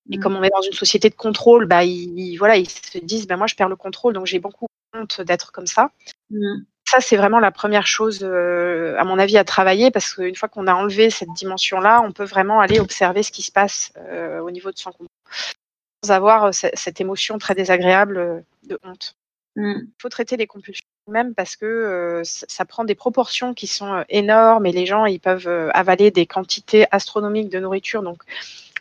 Et 0.10 0.18
mmh. 0.18 0.20
comme 0.20 0.36
on 0.36 0.42
est 0.42 0.50
dans 0.50 0.64
une 0.64 0.74
société 0.74 1.12
de 1.12 1.16
contrôle, 1.16 1.68
bah 1.68 1.84
ils, 1.84 2.36
voilà, 2.38 2.58
ils 2.58 2.68
se 2.68 2.98
disent, 2.98 3.28
bah, 3.28 3.38
moi 3.38 3.46
je 3.46 3.54
perds 3.54 3.70
le 3.70 3.76
contrôle, 3.76 4.16
donc 4.16 4.26
j'ai 4.26 4.40
beaucoup 4.40 4.66
honte 4.96 5.22
d'être 5.22 5.52
comme 5.52 5.68
ça. 5.68 5.92
Mmh 6.32 6.64
ça, 6.90 7.02
c'est 7.02 7.18
vraiment 7.18 7.40
la 7.40 7.52
première 7.52 7.86
chose, 7.86 8.22
euh, 8.24 8.96
à 8.98 9.04
mon 9.04 9.20
avis, 9.20 9.38
à 9.38 9.44
travailler, 9.44 9.92
parce 9.92 10.14
qu'une 10.14 10.36
fois 10.36 10.50
qu'on 10.50 10.66
a 10.66 10.74
enlevé 10.74 11.12
cette 11.12 11.32
dimension-là, 11.36 12.02
on 12.04 12.12
peut 12.12 12.24
vraiment 12.24 12.60
aller 12.62 12.80
observer 12.80 13.22
ce 13.22 13.32
qui 13.32 13.44
se 13.44 13.52
passe 13.52 13.94
euh, 13.98 14.40
au 14.40 14.50
niveau 14.50 14.72
de 14.72 14.78
son 14.78 14.92
comportement, 14.92 15.54
sans 16.04 16.12
avoir 16.12 16.46
euh, 16.46 16.52
cette 16.52 17.00
émotion 17.00 17.38
très 17.38 17.54
désagréable 17.54 18.44
de 18.64 18.80
honte. 18.84 19.16
Mm. 19.56 19.82
Il 19.82 20.02
faut 20.02 20.10
traiter 20.10 20.36
les 20.36 20.48
compulsions 20.48 20.86
même 21.08 21.34
parce 21.34 21.56
que 21.56 22.22
ça 22.24 22.66
prend 22.66 22.84
des 22.84 22.94
proportions 22.94 23.56
qui 23.56 23.66
sont 23.66 24.06
énormes 24.10 24.68
et 24.68 24.72
les 24.72 24.86
gens 24.86 25.08
ils 25.08 25.20
peuvent 25.20 25.48
avaler 25.74 26.12
des 26.12 26.28
quantités 26.28 26.86
astronomiques 26.92 27.50
de 27.50 27.60
nourriture. 27.60 28.04
Donc 28.04 28.22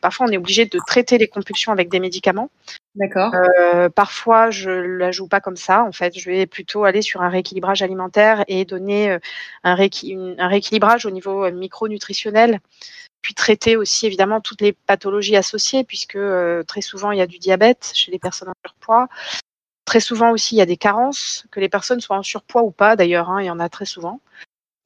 parfois 0.02 0.26
on 0.26 0.30
est 0.30 0.36
obligé 0.36 0.66
de 0.66 0.78
traiter 0.86 1.16
les 1.16 1.26
compulsions 1.26 1.72
avec 1.72 1.88
des 1.88 2.00
médicaments. 2.00 2.50
D'accord. 2.98 3.32
Euh, 3.32 3.88
parfois, 3.88 4.50
je 4.50 4.70
la 4.70 5.12
joue 5.12 5.28
pas 5.28 5.40
comme 5.40 5.56
ça. 5.56 5.84
En 5.84 5.92
fait, 5.92 6.18
je 6.18 6.28
vais 6.28 6.46
plutôt 6.46 6.84
aller 6.84 7.00
sur 7.00 7.22
un 7.22 7.28
rééquilibrage 7.28 7.80
alimentaire 7.80 8.44
et 8.48 8.64
donner 8.64 9.12
euh, 9.12 9.18
un, 9.62 9.76
rééquilibrage 9.76 11.06
au 11.06 11.10
niveau 11.10 11.44
euh, 11.44 11.52
micronutritionnel, 11.52 12.58
puis 13.22 13.34
traiter 13.34 13.76
aussi 13.76 14.06
évidemment 14.06 14.40
toutes 14.40 14.62
les 14.62 14.72
pathologies 14.72 15.36
associées, 15.36 15.84
puisque 15.84 16.18
très 16.66 16.80
souvent 16.80 17.12
il 17.12 17.18
y 17.18 17.20
a 17.20 17.28
du 17.28 17.38
diabète 17.38 17.92
chez 17.94 18.10
les 18.10 18.18
personnes 18.18 18.48
en 18.48 18.54
surpoids. 18.66 19.08
Très 19.84 20.00
souvent 20.00 20.32
aussi 20.32 20.56
il 20.56 20.58
y 20.58 20.62
a 20.62 20.66
des 20.66 20.76
carences, 20.76 21.46
que 21.52 21.60
les 21.60 21.68
personnes 21.68 22.00
soient 22.00 22.18
en 22.18 22.24
surpoids 22.24 22.62
ou 22.62 22.72
pas. 22.72 22.96
D'ailleurs, 22.96 23.30
hein, 23.30 23.40
il 23.40 23.46
y 23.46 23.50
en 23.50 23.60
a 23.60 23.68
très 23.68 23.86
souvent. 23.86 24.20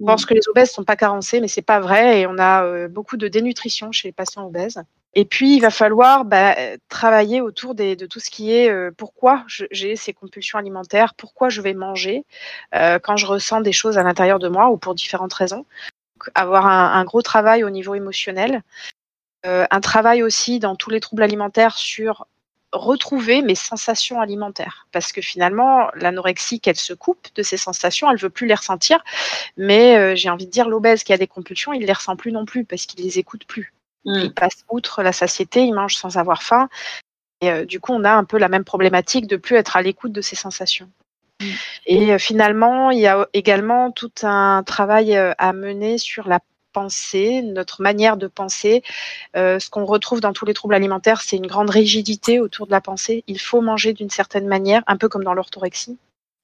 On 0.01 0.07
pense 0.07 0.27
que 0.27 0.35
les 0.35 0.49
obèses 0.49 0.71
sont 0.71 0.85
pas 0.85 0.97
carencés, 0.97 1.41
mais 1.41 1.49
c'est 1.49 1.63
pas 1.63 1.81
vrai, 1.81 2.21
et 2.21 2.27
on 2.27 2.39
a 2.39 2.89
beaucoup 2.89 3.17
de 3.17 3.29
dénutrition 3.29 3.91
chez 3.91 4.09
les 4.09 4.13
patients 4.13 4.47
obèses. 4.47 4.83
Et 5.15 5.27
puis, 5.27 5.57
il 5.57 5.61
va 5.61 5.71
falloir 5.71 6.25
bah, 6.25 6.57
travailler 6.89 7.43
autour 7.43 7.75
de 7.75 8.07
tout 8.07 8.21
ce 8.21 8.31
qui 8.31 8.53
est 8.53 8.71
euh, 8.71 8.91
pourquoi 8.97 9.45
j'ai 9.47 9.95
ces 9.95 10.15
compulsions 10.15 10.59
alimentaires, 10.59 11.15
pourquoi 11.15 11.51
je 11.51 11.61
vais 11.61 11.75
manger 11.75 12.25
euh, 12.75 12.99
quand 12.99 13.17
je 13.17 13.27
ressens 13.27 13.61
des 13.61 13.73
choses 13.73 13.99
à 13.99 14.03
l'intérieur 14.03 14.39
de 14.39 14.49
moi 14.49 14.71
ou 14.71 14.79
pour 14.79 14.95
différentes 14.95 15.35
raisons. 15.35 15.67
Donc, 16.17 16.31
avoir 16.35 16.67
un, 16.67 17.05
gros 17.05 17.21
travail 17.21 17.63
au 17.63 17.71
niveau 17.71 17.95
émotionnel, 17.95 18.63
euh, 19.45 19.67
un 19.71 19.81
travail 19.81 20.23
aussi 20.23 20.59
dans 20.61 20.77
tous 20.77 20.89
les 20.89 21.01
troubles 21.01 21.23
alimentaires 21.23 21.77
sur 21.77 22.27
retrouver 22.73 23.43
mes 23.43 23.55
sensations 23.55 24.19
alimentaires. 24.19 24.87
Parce 24.93 25.13
que 25.13 25.21
finalement, 25.21 25.91
l'anorexie, 25.95 26.63
elle 26.65 26.77
se 26.77 26.95
coupe 26.95 27.29
de 27.35 27.43
ses 27.43 27.59
sensations, 27.59 28.11
elle 28.11 28.17
veut 28.17 28.31
plus 28.31 28.47
les 28.47 28.55
ressentir. 28.55 29.05
Mais 29.59 30.17
j'ai 30.17 30.31
envie 30.31 30.47
de 30.47 30.51
dire, 30.51 30.71
l'obèse 30.71 31.05
qui 31.05 31.13
a 31.13 31.19
des 31.19 31.27
compulsions, 31.27 31.75
il 31.75 31.85
les 31.85 31.93
ressent 31.93 32.17
plus 32.17 32.33
non 32.33 32.47
plus 32.47 32.65
parce 32.65 32.87
qu'il 32.87 33.05
les 33.05 33.19
écoute 33.19 33.45
plus. 33.47 33.75
Mm. 34.05 34.19
Il 34.25 34.35
passe 34.35 34.65
outre 34.71 35.03
la 35.03 35.13
satiété, 35.13 35.63
il 35.63 35.75
mange 35.75 35.97
sans 35.97 36.17
avoir 36.17 36.43
faim. 36.43 36.69
Et 37.41 37.51
euh, 37.51 37.65
du 37.65 37.81
coup, 37.81 37.93
on 37.93 38.05
a 38.05 38.13
un 38.13 38.25
peu 38.25 38.39
la 38.39 38.49
même 38.49 38.65
problématique 38.65 39.27
de 39.27 39.37
plus 39.37 39.57
être 39.57 39.77
à 39.77 39.83
l'écoute 39.83 40.13
de 40.13 40.21
ses 40.21 40.37
sensations. 40.37 40.89
Mm. 41.41 41.47
Et 41.87 42.13
euh, 42.13 42.19
finalement, 42.19 42.91
il 42.91 43.01
y 43.01 43.07
a 43.07 43.27
également 43.33 43.91
tout 43.91 44.13
un 44.23 44.63
travail 44.65 45.17
euh, 45.17 45.33
à 45.39 45.53
mener 45.53 45.99
sur 45.99 46.29
la 46.29 46.41
pensée, 46.73 47.43
notre 47.43 47.83
manière 47.83 48.17
de 48.17 48.27
penser. 48.27 48.83
ce 49.35 49.69
qu'on 49.69 49.85
retrouve 49.85 50.23
dans 50.23 50.33
tous 50.33 50.47
les 50.47 50.55
troubles 50.55 50.75
alimentaires, 50.75 51.21
c'est 51.21 51.37
une 51.37 51.47
grande 51.47 51.69
rigidité 51.69 52.41
autour 52.41 52.65
de 52.67 52.71
la 52.71 52.81
pensée. 52.81 53.25
Il 53.27 53.39
faut 53.39 53.61
manger 53.61 53.93
d'une 53.93 54.09
certaine 54.09 54.47
manière, 54.47 54.83
un 54.87 54.97
peu 54.97 55.11
comme 55.11 55.23
dans 55.23 55.35
l'orthorexie. 55.35 55.99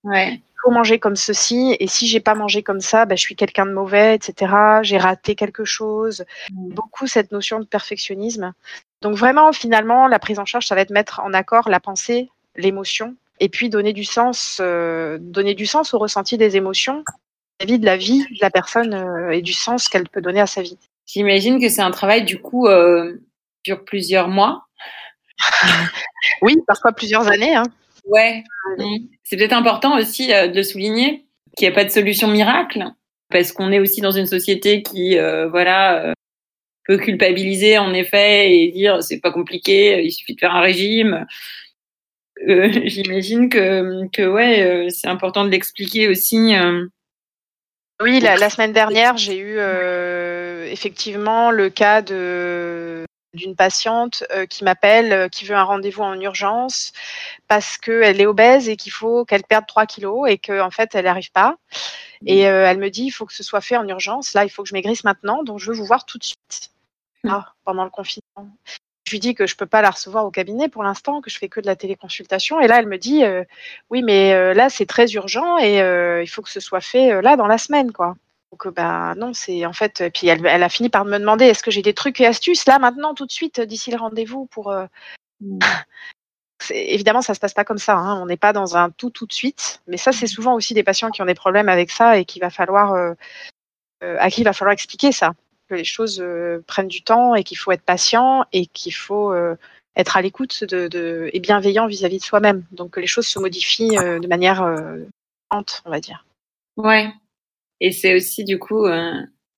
Ouais. 0.04 0.38
Il 0.58 0.68
faut 0.68 0.70
manger 0.72 0.98
comme 0.98 1.14
ceci, 1.14 1.76
et 1.78 1.86
si 1.86 2.08
j'ai 2.08 2.20
pas 2.20 2.34
mangé 2.34 2.62
comme 2.62 2.80
ça, 2.80 3.06
ben, 3.06 3.16
je 3.16 3.22
suis 3.22 3.36
quelqu'un 3.36 3.64
de 3.64 3.72
mauvais, 3.72 4.16
etc. 4.16 4.52
J'ai 4.82 4.98
raté 4.98 5.36
quelque 5.36 5.64
chose. 5.64 6.24
Mm. 6.50 6.74
Beaucoup 6.74 7.06
cette 7.06 7.30
notion 7.30 7.60
de 7.60 7.64
perfectionnisme. 7.64 8.52
Donc 9.00 9.16
vraiment, 9.16 9.52
finalement, 9.52 10.08
la 10.08 10.18
prise 10.18 10.38
en 10.38 10.44
charge, 10.44 10.66
ça 10.66 10.74
va 10.74 10.80
être 10.80 10.90
mettre 10.90 11.20
en 11.20 11.32
accord 11.32 11.68
la 11.68 11.78
pensée, 11.78 12.30
l'émotion, 12.56 13.14
et 13.40 13.48
puis 13.48 13.70
donner 13.70 13.92
du 13.92 14.04
sens, 14.04 14.58
euh, 14.60 15.18
donner 15.20 15.54
du 15.54 15.66
sens 15.66 15.94
au 15.94 15.98
ressenti 15.98 16.36
des 16.36 16.56
émotions 16.56 17.04
vis 17.64 17.78
de 17.78 17.86
la 17.86 17.96
vie 17.96 18.20
de 18.20 18.38
la 18.40 18.50
personne 18.50 18.94
euh, 18.94 19.30
et 19.30 19.42
du 19.42 19.52
sens 19.52 19.88
qu'elle 19.88 20.08
peut 20.08 20.20
donner 20.20 20.40
à 20.40 20.46
sa 20.46 20.62
vie. 20.62 20.78
J'imagine 21.06 21.60
que 21.60 21.68
c'est 21.68 21.82
un 21.82 21.90
travail 21.90 22.24
du 22.24 22.40
coup 22.40 22.66
euh, 22.66 23.20
dure 23.64 23.84
plusieurs 23.84 24.28
mois. 24.28 24.66
oui, 26.42 26.56
parfois 26.66 26.92
plusieurs 26.92 27.28
années. 27.28 27.54
Hein. 27.54 27.64
Ouais. 28.08 28.42
C'est 29.22 29.36
peut-être 29.36 29.52
important 29.52 29.98
aussi 29.98 30.32
euh, 30.32 30.48
de 30.48 30.62
souligner 30.62 31.26
qu'il 31.56 31.68
n'y 31.68 31.72
a 31.72 31.74
pas 31.74 31.84
de 31.84 31.90
solution 31.90 32.28
miracle 32.28 32.84
parce 33.30 33.52
qu'on 33.52 33.72
est 33.72 33.78
aussi 33.78 34.00
dans 34.00 34.10
une 34.10 34.26
société 34.26 34.82
qui, 34.82 35.18
euh, 35.18 35.48
voilà, 35.48 36.14
peut 36.86 36.98
culpabiliser 36.98 37.78
en 37.78 37.92
effet 37.92 38.54
et 38.54 38.70
dire 38.72 39.02
c'est 39.02 39.20
pas 39.20 39.30
compliqué, 39.30 40.02
il 40.02 40.10
suffit 40.10 40.34
de 40.34 40.40
faire 40.40 40.54
un 40.54 40.60
régime. 40.60 41.26
J'imagine 42.46 43.48
que, 43.48 44.08
que 44.12 44.26
ouais, 44.26 44.88
c'est 44.90 45.08
important 45.08 45.44
de 45.44 45.50
l'expliquer 45.50 46.08
aussi. 46.08 46.54
Oui, 48.00 48.20
la, 48.20 48.48
semaine 48.48 48.72
dernière, 48.72 49.16
j'ai 49.16 49.38
eu 49.38 49.56
euh, 49.58 50.64
effectivement 50.70 51.50
le 51.50 51.68
cas 51.68 52.00
de 52.00 53.04
d'une 53.34 53.56
patiente 53.56 54.24
euh, 54.32 54.46
qui 54.46 54.64
m'appelle, 54.64 55.12
euh, 55.12 55.28
qui 55.28 55.44
veut 55.44 55.54
un 55.54 55.62
rendez-vous 55.62 56.02
en 56.02 56.18
urgence 56.20 56.92
parce 57.46 57.76
qu'elle 57.76 58.20
est 58.20 58.26
obèse 58.26 58.68
et 58.68 58.76
qu'il 58.76 58.92
faut 58.92 59.24
qu'elle 59.24 59.44
perde 59.44 59.66
3 59.66 59.86
kilos 59.86 60.28
et 60.28 60.38
qu'en 60.38 60.66
en 60.66 60.70
fait 60.70 60.94
elle 60.94 61.04
n'arrive 61.04 61.32
pas. 61.32 61.56
Et 62.26 62.40
elle 62.40 62.78
me 62.78 62.90
dit, 62.90 63.04
il 63.04 63.10
faut 63.10 63.26
que 63.26 63.32
ce 63.32 63.44
soit 63.44 63.60
fait 63.60 63.76
en 63.76 63.86
urgence. 63.86 64.34
Là, 64.34 64.44
il 64.44 64.48
faut 64.48 64.64
que 64.64 64.68
je 64.68 64.74
maigrisse 64.74 65.04
maintenant, 65.04 65.44
donc 65.44 65.60
je 65.60 65.70
veux 65.70 65.76
vous 65.76 65.84
voir 65.84 66.04
tout 66.04 66.18
de 66.18 66.24
suite. 66.24 66.72
Mmh. 67.22 67.30
Ah, 67.30 67.54
pendant 67.64 67.84
le 67.84 67.90
confinement. 67.90 68.48
Je 69.08 69.12
lui 69.12 69.20
dis 69.20 69.34
que 69.34 69.46
je 69.46 69.56
peux 69.56 69.64
pas 69.64 69.80
la 69.80 69.88
recevoir 69.88 70.26
au 70.26 70.30
cabinet 70.30 70.68
pour 70.68 70.82
l'instant, 70.82 71.22
que 71.22 71.30
je 71.30 71.38
fais 71.38 71.48
que 71.48 71.60
de 71.60 71.66
la 71.66 71.76
téléconsultation. 71.76 72.60
Et 72.60 72.66
là, 72.66 72.78
elle 72.78 72.86
me 72.86 72.98
dit, 72.98 73.24
euh, 73.24 73.42
oui, 73.88 74.02
mais 74.02 74.34
euh, 74.34 74.52
là, 74.52 74.68
c'est 74.68 74.84
très 74.84 75.06
urgent 75.12 75.56
et 75.56 75.80
euh, 75.80 76.22
il 76.22 76.26
faut 76.26 76.42
que 76.42 76.50
ce 76.50 76.60
soit 76.60 76.82
fait 76.82 77.22
là 77.22 77.36
dans 77.36 77.46
la 77.46 77.56
semaine, 77.56 77.90
quoi. 77.90 78.16
Donc, 78.52 78.68
bah 78.74 79.14
non, 79.16 79.34
c'est 79.34 79.66
en 79.66 79.72
fait. 79.72 80.00
Et 80.00 80.10
puis 80.10 80.26
elle, 80.28 80.46
a 80.46 80.68
fini 80.68 80.88
par 80.88 81.04
me 81.04 81.18
demander, 81.18 81.44
est-ce 81.44 81.62
que 81.62 81.70
j'ai 81.70 81.82
des 81.82 81.94
trucs 81.94 82.20
et 82.20 82.26
astuces? 82.26 82.66
Là 82.66 82.78
maintenant, 82.78 83.14
tout 83.14 83.26
de 83.26 83.32
suite, 83.32 83.60
d'ici 83.60 83.90
le 83.90 83.98
rendez-vous 83.98 84.46
pour. 84.46 84.72
Mmh. 85.40 85.58
Évidemment, 86.70 87.22
ça 87.22 87.34
se 87.34 87.40
passe 87.40 87.54
pas 87.54 87.64
comme 87.64 87.78
ça. 87.78 87.94
Hein. 87.96 88.20
On 88.20 88.26
n'est 88.26 88.36
pas 88.36 88.52
dans 88.52 88.76
un 88.76 88.90
tout 88.90 89.10
tout 89.10 89.26
de 89.26 89.32
suite. 89.32 89.80
Mais 89.86 89.96
ça, 89.96 90.12
c'est 90.12 90.24
mmh. 90.26 90.28
souvent 90.28 90.54
aussi 90.54 90.74
des 90.74 90.82
patients 90.82 91.10
qui 91.10 91.22
ont 91.22 91.26
des 91.26 91.34
problèmes 91.34 91.68
avec 91.68 91.90
ça 91.90 92.18
et 92.18 92.24
qu'il 92.24 92.42
va 92.42 92.50
falloir 92.50 93.14
à 94.00 94.30
qui 94.30 94.40
il 94.40 94.44
va 94.44 94.52
falloir 94.52 94.72
expliquer 94.72 95.12
ça 95.12 95.34
que 95.68 95.74
les 95.74 95.84
choses 95.84 96.20
euh, 96.20 96.64
prennent 96.66 96.88
du 96.88 97.02
temps 97.02 97.34
et 97.34 97.44
qu'il 97.44 97.58
faut 97.58 97.70
être 97.70 97.82
patient 97.82 98.44
et 98.52 98.66
qu'il 98.66 98.94
faut 98.94 99.32
euh, 99.32 99.56
être 99.96 100.16
à 100.16 100.22
l'écoute 100.22 100.64
de, 100.64 101.30
et 101.32 101.40
bienveillant 101.40 101.86
vis-à-vis 101.86 102.18
de 102.18 102.24
soi-même. 102.24 102.64
Donc 102.72 102.92
que 102.92 103.00
les 103.00 103.06
choses 103.06 103.26
se 103.26 103.38
modifient 103.38 103.98
euh, 103.98 104.18
de 104.18 104.26
manière 104.26 104.64
lente, 105.52 105.82
on 105.84 105.90
va 105.90 106.00
dire. 106.00 106.24
Ouais. 106.76 107.12
Et 107.80 107.92
c'est 107.92 108.14
aussi 108.14 108.44
du 108.44 108.58
coup, 108.58 108.86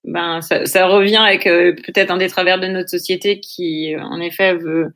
ben 0.04 0.40
ça, 0.40 0.86
revient 0.86 1.16
avec 1.16 1.44
peut-être 1.44 2.10
un 2.10 2.16
des 2.16 2.28
travers 2.28 2.60
de 2.60 2.66
notre 2.66 2.90
société 2.90 3.40
qui, 3.40 3.94
en 3.98 4.20
effet, 4.20 4.54
veut 4.54 4.92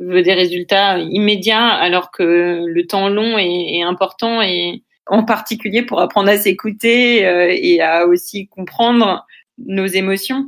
veut 0.00 0.22
des 0.22 0.34
résultats 0.34 0.98
immédiats 0.98 1.66
alors 1.66 2.12
que 2.12 2.64
le 2.64 2.86
temps 2.86 3.08
long 3.08 3.36
est, 3.36 3.78
est 3.78 3.82
important 3.82 4.40
et 4.40 4.84
en 5.06 5.24
particulier 5.24 5.82
pour 5.82 6.00
apprendre 6.00 6.28
à 6.28 6.36
s'écouter 6.36 7.22
et 7.50 7.82
à 7.82 8.06
aussi 8.06 8.46
comprendre 8.46 9.26
nos 9.58 9.86
émotions. 9.86 10.46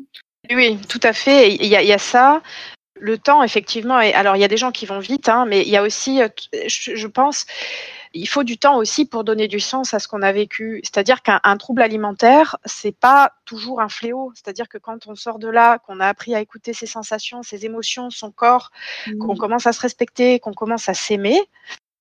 Oui, 0.51 0.79
tout 0.89 1.01
à 1.03 1.13
fait. 1.13 1.55
Il 1.55 1.67
y, 1.67 1.75
a, 1.75 1.99
ça. 1.99 2.43
Le 2.99 3.19
temps, 3.19 3.43
effectivement. 3.43 4.01
Et 4.01 4.13
alors, 4.13 4.37
il 4.37 4.41
y 4.41 4.45
a 4.45 4.49
des 4.49 4.57
gens 4.57 4.73
qui 4.73 4.87
vont 4.87 4.99
vite, 4.99 5.29
hein, 5.29 5.45
mais 5.47 5.63
il 5.63 5.69
y 5.69 5.77
a 5.77 5.83
aussi, 5.83 6.23
euh, 6.23 6.29
je, 6.67 7.07
pense, 7.07 7.47
il 8.13 8.29
faut 8.29 8.43
du 8.43 8.59
temps 8.59 8.77
aussi 8.77 9.05
pour 9.05 9.25
donner 9.25 9.49
du 9.49 9.61
sens 9.61 9.95
à 9.95 9.99
ce 9.99 10.09
qu'on 10.09 10.23
a 10.23 10.33
vécu. 10.33 10.81
C'est-à-dire 10.83 11.23
qu'un 11.23 11.57
trouble 11.57 11.83
alimentaire, 11.83 12.57
c'est 12.65 12.97
pas 12.97 13.33
toujours 13.45 13.81
un 13.81 13.89
fléau. 13.89 14.33
C'est-à-dire 14.35 14.69
que 14.69 14.79
quand 14.79 15.07
on 15.07 15.15
sort 15.15 15.39
de 15.39 15.49
là, 15.49 15.79
qu'on 15.79 16.01
a 16.01 16.07
appris 16.07 16.35
à 16.35 16.41
écouter 16.41 16.73
ses 16.73 16.87
sensations, 16.87 17.43
ses 17.43 17.67
émotions, 17.67 18.11
son 18.11 18.31
corps, 18.31 18.71
mmh. 19.07 19.19
qu'on 19.19 19.37
commence 19.37 19.67
à 19.67 19.73
se 19.73 19.81
respecter, 19.81 20.41
qu'on 20.41 20.55
commence 20.55 20.89
à 20.89 20.95
s'aimer, 20.95 21.41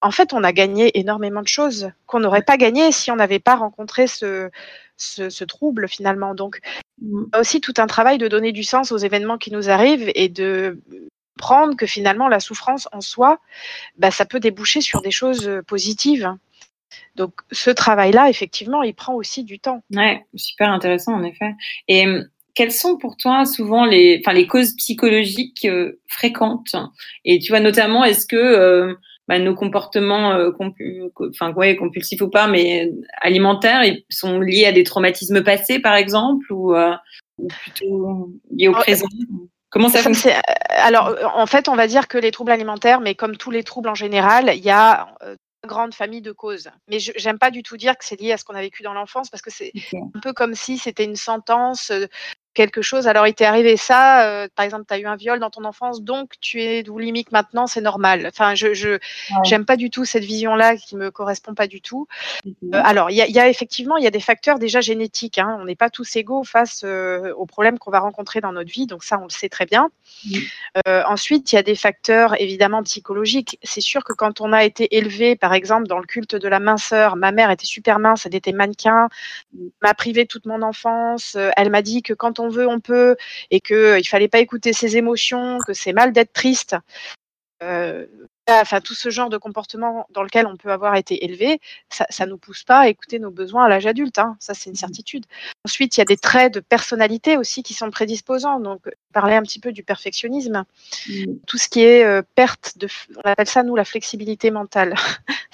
en 0.01 0.11
fait, 0.11 0.33
on 0.33 0.43
a 0.43 0.53
gagné 0.53 0.97
énormément 0.97 1.41
de 1.41 1.47
choses 1.47 1.91
qu'on 2.05 2.21
n'aurait 2.21 2.41
pas 2.41 2.57
gagné 2.57 2.91
si 2.91 3.11
on 3.11 3.17
n'avait 3.17 3.39
pas 3.39 3.55
rencontré 3.55 4.07
ce, 4.07 4.49
ce, 4.97 5.43
trouble 5.43 5.87
finalement. 5.87 6.35
Donc, 6.35 6.59
il 7.01 7.09
y 7.09 7.35
a 7.35 7.39
aussi 7.39 7.59
tout 7.59 7.73
un 7.77 7.87
travail 7.87 8.17
de 8.17 8.27
donner 8.27 8.51
du 8.51 8.63
sens 8.63 8.91
aux 8.91 8.97
événements 8.97 9.37
qui 9.37 9.51
nous 9.51 9.69
arrivent 9.69 10.09
et 10.15 10.29
de 10.29 10.79
prendre 11.39 11.75
que 11.75 11.87
finalement 11.87 12.27
la 12.27 12.39
souffrance 12.39 12.87
en 12.91 13.01
soi, 13.01 13.39
bah, 13.97 14.11
ça 14.11 14.25
peut 14.25 14.39
déboucher 14.39 14.81
sur 14.81 15.01
des 15.01 15.11
choses 15.11 15.47
euh, 15.47 15.63
positives. 15.63 16.35
Donc, 17.15 17.33
ce 17.51 17.69
travail-là, 17.69 18.29
effectivement, 18.29 18.83
il 18.83 18.93
prend 18.93 19.15
aussi 19.15 19.43
du 19.43 19.59
temps. 19.59 19.81
Ouais, 19.95 20.25
super 20.35 20.69
intéressant 20.69 21.13
en 21.13 21.23
effet. 21.23 21.53
Et 21.87 22.05
hum, 22.05 22.25
quelles 22.55 22.71
sont 22.71 22.97
pour 22.97 23.15
toi 23.15 23.45
souvent 23.45 23.85
les, 23.85 24.21
enfin, 24.21 24.33
les 24.33 24.47
causes 24.47 24.75
psychologiques 24.75 25.65
euh, 25.65 25.99
fréquentes? 26.07 26.75
Et 27.23 27.39
tu 27.39 27.51
vois 27.51 27.61
notamment, 27.61 28.03
est-ce 28.03 28.25
que 28.25 28.35
euh, 28.35 28.95
bah, 29.29 29.39
nos 29.39 29.55
comportements 29.55 30.33
euh, 30.33 30.51
enfin 31.29 31.53
ouais, 31.53 31.75
compulsifs 31.77 32.21
ou 32.21 32.29
pas, 32.29 32.47
mais 32.47 32.91
alimentaires, 33.21 33.83
ils 33.85 34.03
sont 34.09 34.41
liés 34.41 34.65
à 34.65 34.73
des 34.73 34.83
traumatismes 34.83 35.41
passés, 35.43 35.79
par 35.79 35.95
exemple, 35.95 36.51
ou, 36.51 36.75
plutôt 37.63 38.29
liés 38.51 38.67
au 38.67 38.73
présent? 38.73 39.07
Comment 39.69 39.89
ça 39.89 40.01
fonctionne 40.01 40.33
Alors, 40.69 41.15
en 41.35 41.45
fait, 41.45 41.69
on 41.69 41.75
va 41.75 41.87
dire 41.87 42.07
que 42.07 42.17
les 42.17 42.31
troubles 42.31 42.51
alimentaires, 42.51 43.01
mais 43.01 43.15
comme 43.15 43.37
tous 43.37 43.51
les 43.51 43.63
troubles 43.63 43.89
en 43.89 43.95
général, 43.95 44.51
il 44.55 44.63
y 44.63 44.71
a 44.71 45.07
une 45.21 45.29
euh, 45.29 45.35
grande 45.67 45.93
famille 45.93 46.21
de 46.21 46.31
causes. 46.31 46.69
Mais 46.87 46.99
j'aime 46.99 47.37
pas 47.37 47.51
du 47.51 47.61
tout 47.61 47.77
dire 47.77 47.97
que 47.97 48.05
c'est 48.05 48.19
lié 48.19 48.31
à 48.31 48.37
ce 48.37 48.43
qu'on 48.43 48.55
a 48.55 48.61
vécu 48.61 48.81
dans 48.81 48.93
l'enfance 48.93 49.29
parce 49.29 49.43
que 49.43 49.51
c'est 49.51 49.71
un 49.93 50.19
peu 50.21 50.33
comme 50.33 50.55
si 50.55 50.77
c'était 50.77 51.03
une 51.03 51.15
sentence 51.15 51.91
quelque 52.59 52.81
chose. 52.81 53.07
Alors, 53.07 53.25
il 53.25 53.33
t'est 53.33 53.45
arrivé 53.45 53.77
ça, 53.77 54.27
euh, 54.27 54.49
par 54.53 54.65
exemple, 54.65 54.83
tu 54.85 54.93
as 54.93 54.99
eu 54.99 55.05
un 55.05 55.15
viol 55.15 55.39
dans 55.39 55.49
ton 55.49 55.63
enfance, 55.63 56.01
donc 56.01 56.33
tu 56.41 56.61
es 56.61 56.83
boulimique 56.83 57.31
maintenant, 57.31 57.67
c'est 57.67 57.79
normal. 57.79 58.27
Enfin, 58.27 58.53
je 58.53 58.73
je 58.73 58.99
j'aime 59.45 59.63
pas 59.63 59.77
du 59.77 59.89
tout 59.89 60.03
cette 60.03 60.25
vision-là 60.25 60.75
qui 60.75 60.97
me 60.97 61.09
correspond 61.09 61.53
pas 61.53 61.67
du 61.67 61.79
tout. 61.79 62.05
Euh, 62.45 62.81
alors, 62.83 63.11
il 63.11 63.15
y 63.15 63.21
a, 63.21 63.27
y 63.27 63.39
a, 63.39 63.47
effectivement, 63.47 63.95
il 63.95 64.03
y 64.03 64.07
a 64.07 64.11
des 64.11 64.19
facteurs 64.19 64.59
déjà 64.59 64.81
génétiques. 64.81 65.37
Hein. 65.37 65.57
On 65.61 65.63
n'est 65.63 65.77
pas 65.77 65.89
tous 65.89 66.17
égaux 66.17 66.43
face 66.43 66.81
euh, 66.83 67.33
aux 67.35 67.45
problèmes 67.45 67.79
qu'on 67.79 67.91
va 67.91 68.01
rencontrer 68.01 68.41
dans 68.41 68.51
notre 68.51 68.69
vie, 68.69 68.87
donc 68.87 69.05
ça, 69.05 69.17
on 69.19 69.23
le 69.23 69.29
sait 69.29 69.47
très 69.47 69.65
bien. 69.65 69.87
ensuite, 70.85 71.53
il 71.53 71.55
y 71.55 71.59
a 71.59 71.63
des 71.63 71.75
facteurs 71.75 72.35
évidemment 72.41 72.83
psychologiques. 72.83 73.57
C'est 73.63 73.85
sûr 73.91 74.03
que 74.03 74.11
quand 74.11 74.41
on 74.41 74.51
a 74.51 74.65
été 74.65 74.97
élevé, 74.97 75.37
par 75.37 75.53
exemple, 75.53 75.87
dans 75.87 75.99
le 75.99 76.05
culte 76.05 76.35
de 76.35 76.49
la 76.49 76.59
minceur, 76.59 77.15
ma 77.15 77.31
mère 77.31 77.51
était 77.51 77.65
super 77.65 77.99
mince, 77.99 78.25
elle 78.25 78.35
était 78.35 78.51
mannequin, 78.51 79.07
m'a 79.81 79.93
privé 79.93 80.25
toute 80.25 80.45
mon 80.45 80.61
enfance. 80.61 81.37
Elle 81.55 81.69
m'a 81.69 81.81
dit 81.81 82.01
que 82.01 82.13
quand 82.13 82.39
on 82.39 82.48
veut, 82.49 82.67
on 82.67 82.79
peut, 82.79 83.15
et 83.51 83.59
qu'il 83.59 83.75
ne 83.77 84.03
fallait 84.03 84.27
pas 84.27 84.39
écouter 84.39 84.73
ses 84.73 84.97
émotions, 84.97 85.57
que 85.65 85.73
c'est 85.73 85.93
mal 85.93 86.11
d'être 86.13 86.33
triste. 86.33 86.75
Euh, 87.61 88.05
enfin 88.49 88.81
tout 88.81 88.93
ce 88.93 89.09
genre 89.09 89.29
de 89.29 89.37
comportement 89.37 90.07
dans 90.11 90.23
lequel 90.23 90.47
on 90.47 90.55
peut 90.55 90.71
avoir 90.71 90.95
été 90.95 91.23
élevé, 91.25 91.59
ça, 91.89 92.25
ne 92.25 92.31
nous 92.31 92.37
pousse 92.37 92.63
pas 92.63 92.79
à 92.79 92.87
écouter 92.87 93.19
nos 93.19 93.31
besoins 93.31 93.65
à 93.65 93.69
l'âge 93.69 93.85
adulte. 93.85 94.17
Hein. 94.19 94.35
Ça, 94.39 94.53
c'est 94.53 94.69
une 94.69 94.73
mmh. 94.73 94.75
certitude. 94.75 95.25
Ensuite, 95.65 95.97
il 95.97 95.99
y 95.99 96.01
a 96.01 96.05
des 96.05 96.17
traits 96.17 96.53
de 96.53 96.59
personnalité 96.59 97.37
aussi 97.37 97.63
qui 97.63 97.73
sont 97.73 97.89
prédisposants. 97.91 98.59
Donc, 98.59 98.81
parler 99.13 99.35
un 99.35 99.43
petit 99.43 99.59
peu 99.59 99.71
du 99.71 99.83
perfectionnisme, 99.83 100.63
mmh. 101.07 101.25
tout 101.47 101.57
ce 101.57 101.69
qui 101.69 101.81
est 101.81 102.03
euh, 102.03 102.21
perte 102.35 102.77
de, 102.77 102.87
on 103.23 103.29
appelle 103.29 103.47
ça 103.47 103.63
nous 103.63 103.75
la 103.75 103.85
flexibilité 103.85 104.51
mentale, 104.51 104.95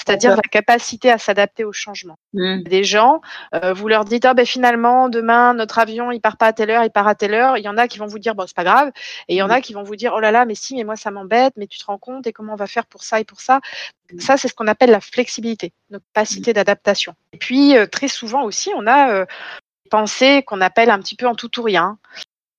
c'est-à-dire 0.06 0.36
la 0.36 0.42
capacité 0.42 1.12
à 1.12 1.18
s'adapter 1.18 1.64
au 1.64 1.74
changement. 1.74 2.18
Mmh. 2.34 2.64
Des 2.64 2.84
gens, 2.84 3.22
euh, 3.54 3.74
vous 3.74 3.88
leur 3.88 4.06
dites, 4.06 4.26
ah 4.26 4.34
ben 4.34 4.46
finalement 4.46 5.10
demain 5.10 5.54
notre 5.54 5.80
avion 5.80 6.12
il 6.12 6.22
part 6.22 6.38
pas 6.38 6.48
à 6.48 6.54
telle 6.54 6.70
heure, 6.70 6.84
il 6.84 6.92
part 6.92 7.08
à 7.08 7.16
telle 7.16 7.34
heure. 7.34 7.58
Il 7.58 7.64
y 7.64 7.70
en 7.70 7.78
a 7.78 7.88
qui 7.88 7.98
vont 7.98 8.08
vous 8.08 8.20
dire, 8.20 8.36
bon 8.36 8.46
c'est 8.48 8.56
pas 8.56 8.64
grave, 8.64 8.92
et 9.28 9.36
il 9.36 9.38
y 9.38 9.42
en 9.42 9.50
a 9.50 9.62
qui 9.62 9.74
vont 9.74 9.84
vous 9.84 9.96
dire, 9.96 10.14
oh 10.16 10.20
là 10.20 10.32
là, 10.32 10.46
mais 10.46 10.56
si, 10.56 10.76
mais 10.76 10.84
moi 10.84 10.96
ça 10.96 11.12
m'embête, 11.12 11.54
mais 11.58 11.68
tu 11.68 11.80
te 11.80 11.86
rends 11.86 11.98
compte 11.98 12.28
et 12.28 12.34
comment 12.34 12.54
on 12.54 12.58
va 12.58 12.68
faire 12.68 12.86
pour 12.86 13.04
ça 13.04 13.20
et 13.20 13.24
pour 13.24 13.42
ça. 13.42 13.60
Ça, 14.20 14.38
c'est 14.38 14.48
ce 14.48 14.54
qu'on 14.54 14.68
appelle 14.68 14.92
la 14.92 15.02
flexibilité, 15.02 15.74
notre 15.90 16.06
capacité 16.14 16.54
d'adaptation. 16.54 17.16
Et 17.34 17.38
puis, 17.38 17.76
euh, 17.76 17.88
très 17.88 18.08
souvent 18.08 18.44
aussi, 18.44 18.72
on 18.76 18.86
a 18.86 19.12
euh, 19.12 19.26
des 19.84 19.90
pensées 19.90 20.44
qu'on 20.46 20.62
appelle 20.62 20.90
un 20.90 21.00
petit 21.00 21.16
peu 21.16 21.28
en 21.28 21.36
tout 21.36 21.60
ou 21.60 21.64
rien. 21.64 21.98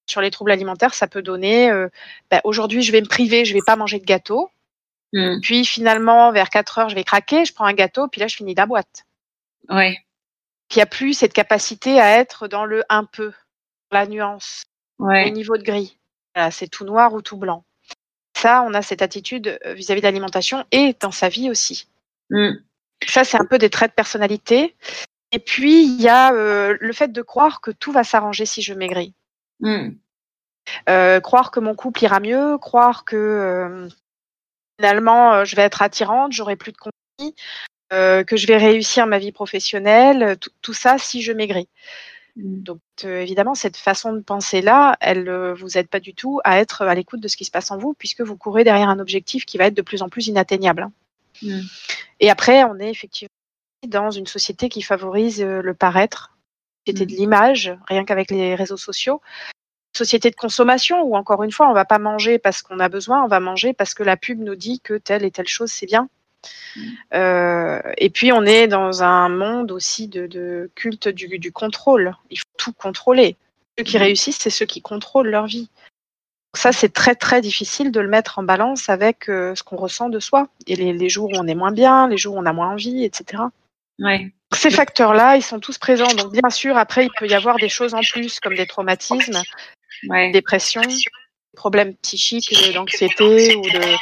Sur 0.09 0.21
les 0.21 0.31
troubles 0.31 0.53
alimentaires, 0.53 0.95
ça 0.95 1.07
peut 1.07 1.23
donner 1.23 1.71
euh, 1.71 1.89
bah, 2.31 2.41
aujourd'hui, 2.45 2.83
je 2.83 2.93
vais 2.93 3.01
me 3.01 3.07
priver, 3.07 3.45
je 3.45 3.55
vais 3.55 3.63
pas 3.65 3.77
manger 3.77 3.99
de 3.99 4.05
gâteau. 4.05 4.51
Mmh. 5.13 5.41
Puis 5.41 5.65
finalement, 5.65 6.33
vers 6.33 6.51
4 6.51 6.79
heures, 6.79 6.89
je 6.89 6.95
vais 6.95 7.05
craquer, 7.05 7.45
je 7.45 7.53
prends 7.53 7.67
un 7.67 7.73
gâteau, 7.73 8.09
puis 8.09 8.21
là, 8.21 8.27
je 8.27 8.37
finis 8.37 8.55
la 8.55 8.67
boîte. 8.67 9.05
Ouais. 9.69 9.99
Il 10.71 10.77
n'y 10.77 10.83
a 10.83 10.87
plus 10.87 11.15
cette 11.15 11.33
capacité 11.33 12.01
à 12.01 12.19
être 12.19 12.49
dans 12.49 12.65
le 12.65 12.85
un 12.89 13.05
peu, 13.05 13.33
la 13.93 14.07
nuance, 14.07 14.65
ouais. 14.99 15.29
au 15.29 15.31
niveau 15.31 15.57
de 15.57 15.63
gris. 15.63 15.97
c'est 16.51 16.69
tout 16.69 16.85
noir 16.85 17.15
ou 17.15 17.23
tout 17.23 17.37
blanc 17.37 17.65
ça, 18.37 18.63
on 18.63 18.75
a 18.75 18.83
cette 18.83 19.03
attitude 19.03 19.59
euh, 19.65 19.73
vis-à-vis 19.75 20.01
de 20.01 20.07
l'alimentation 20.07 20.65
et 20.71 20.95
dans 21.01 21.11
sa 21.11 21.29
vie 21.29 21.51
aussi. 21.51 21.89
Mmh. 22.31 22.51
Ça, 23.07 23.25
c'est 23.25 23.41
un 23.41 23.45
peu 23.45 23.59
des 23.59 23.71
traits 23.71 23.93
de 23.93 23.95
personnalité. 23.95 24.75
Et 25.33 25.39
puis, 25.39 25.85
il 25.85 26.01
y 26.01 26.09
a 26.09 26.33
euh, 26.33 26.77
le 26.81 26.93
fait 26.93 27.13
de 27.13 27.23
croire 27.23 27.61
que 27.61 27.71
tout 27.71 27.93
va 27.93 28.05
s'arranger 28.05 28.47
si 28.47 28.63
je 28.63 28.75
maigris. 28.75 29.15
Hmm. 29.61 29.91
Euh, 30.89 31.21
croire 31.21 31.51
que 31.51 31.61
mon 31.61 31.75
couple 31.75 32.05
ira 32.05 32.21
mieux, 32.21 32.59
croire 32.59 33.05
que 33.05 33.17
euh, 33.17 33.89
finalement 34.79 35.45
je 35.45 35.57
vais 35.57 35.63
être 35.63 35.83
attirante, 35.83 36.33
j'aurai 36.33 36.57
plus 36.57 36.73
de 36.73 36.79
conflits, 36.79 37.35
que 37.91 38.37
je 38.37 38.47
vais 38.47 38.57
réussir 38.57 39.07
ma 39.07 39.19
vie 39.19 39.33
professionnelle, 39.33 40.37
tout 40.63 40.75
ça 40.75 40.99
si 40.99 41.23
je 41.23 41.33
maigris. 41.33 41.69
Hmm. 42.37 42.63
Donc 42.63 42.81
évidemment, 43.03 43.55
cette 43.55 43.77
façon 43.77 44.13
de 44.13 44.21
penser-là, 44.21 44.97
elle 45.01 45.25
ne 45.25 45.55
vous 45.55 45.79
aide 45.79 45.89
pas 45.89 46.01
du 46.01 46.15
tout 46.15 46.41
à 46.45 46.59
être 46.59 46.83
à 46.83 46.95
l'écoute 46.95 47.21
de 47.21 47.29
ce 47.29 47.37
qui 47.37 47.45
se 47.45 47.51
passe 47.51 47.71
en 47.71 47.79
vous, 47.79 47.95
puisque 47.95 48.21
vous 48.21 48.37
courez 48.37 48.65
derrière 48.65 48.89
un 48.89 48.99
objectif 48.99 49.47
qui 49.47 49.57
va 49.57 49.67
être 49.67 49.75
de 49.75 49.83
plus 49.83 50.03
en 50.03 50.09
plus 50.09 50.27
inatteignable. 50.27 50.83
Hein. 50.83 50.93
Hmm. 51.43 51.63
Et 52.21 52.31
après, 52.31 52.65
on 52.65 52.79
est 52.79 52.91
effectivement 52.91 53.31
dans 53.87 54.11
une 54.11 54.27
société 54.27 54.69
qui 54.69 54.83
favorise 54.83 55.43
euh, 55.43 55.63
le 55.63 55.75
paraître, 55.75 56.37
société 56.87 57.05
mm. 57.05 57.09
de 57.09 57.17
l'image, 57.17 57.79
rien 57.89 58.05
qu'avec 58.05 58.31
les 58.31 58.55
réseaux 58.55 58.77
sociaux. 58.77 59.21
Société 59.97 60.31
de 60.31 60.37
consommation 60.37 61.03
où 61.03 61.17
encore 61.17 61.43
une 61.43 61.53
fois, 61.53 61.69
on 61.69 61.73
va 61.73 61.85
pas 61.85 61.99
manger 61.99 62.39
parce 62.39 62.63
qu'on 62.63 62.81
a 62.81 62.89
besoin, 62.89 63.25
on 63.25 63.29
va 63.29 63.41
manger 63.41 63.73
parce 63.73 63.95
que 63.95 64.03
la 64.03 64.17
pub 64.17 64.41
nous 64.41 64.55
dit 64.55 64.81
que 64.81 64.95
telle 64.95 65.25
et 65.25 65.31
telle 65.31 65.49
chose 65.49 65.73
c'est 65.73 65.87
bien. 65.87 66.09
Mm. 66.77 66.81
Euh, 67.15 67.83
et 67.99 68.11
puis 68.11 68.33
on 68.33 68.45
est 68.45 68.69
dans 68.69 69.03
un 69.03 69.29
monde 69.29 69.73
aussi 69.73 70.09
de, 70.09 70.71
culte 70.75 71.09
du, 71.09 71.53
contrôle. 71.53 72.15
Il 72.31 72.39
faut 72.39 72.45
tout 72.59 72.73
contrôler. 72.73 73.37
Ceux 73.79 73.85
qui 73.85 73.97
mm. 73.97 74.01
réussissent, 74.01 74.39
c'est 74.39 74.51
ceux 74.51 74.67
qui 74.67 74.83
contrôlent 74.83 75.29
leur 75.29 75.47
vie. 75.47 75.69
Ça, 76.55 76.73
c'est 76.73 76.93
très 76.93 77.15
très 77.15 77.43
difficile 77.43 77.93
de 77.93 78.01
le 78.01 78.09
mettre 78.09 78.39
en 78.39 78.43
balance 78.43 78.89
avec 78.89 79.29
euh, 79.29 79.55
ce 79.55 79.63
qu'on 79.63 79.77
ressent 79.77 80.09
de 80.09 80.21
soi. 80.21 80.49
Et 80.67 80.75
les, 80.75 80.93
les, 80.93 81.09
jours 81.11 81.31
où 81.31 81.37
on 81.37 81.47
est 81.47 81.55
moins 81.55 81.73
bien, 81.73 82.09
les 82.09 82.17
jours 82.17 82.37
où 82.37 82.39
on 82.39 82.47
a 82.47 82.53
moins 82.55 82.71
envie, 82.71 83.05
etc. 83.05 83.43
Ces 84.55 84.71
facteurs-là, 84.71 85.37
ils 85.37 85.43
sont 85.43 85.61
tous 85.61 85.79
présents. 85.79 86.13
Donc, 86.17 86.33
bien 86.33 86.51
sûr, 86.51 86.77
après, 86.77 87.05
il 87.07 87.11
peut 87.19 87.27
y 87.27 87.35
avoir 87.35 87.57
des 87.57 87.69
choses 87.69 87.95
en 87.95 88.01
plus, 88.01 88.41
comme 88.41 88.55
des 88.55 88.67
traumatismes, 88.67 89.43
ouais. 90.09 90.31
dépression, 90.31 90.83
problèmes 91.57 91.95
psychiques, 91.97 92.73
d'anxiété 92.75 93.57
ou 93.57 93.63
de 93.63 93.97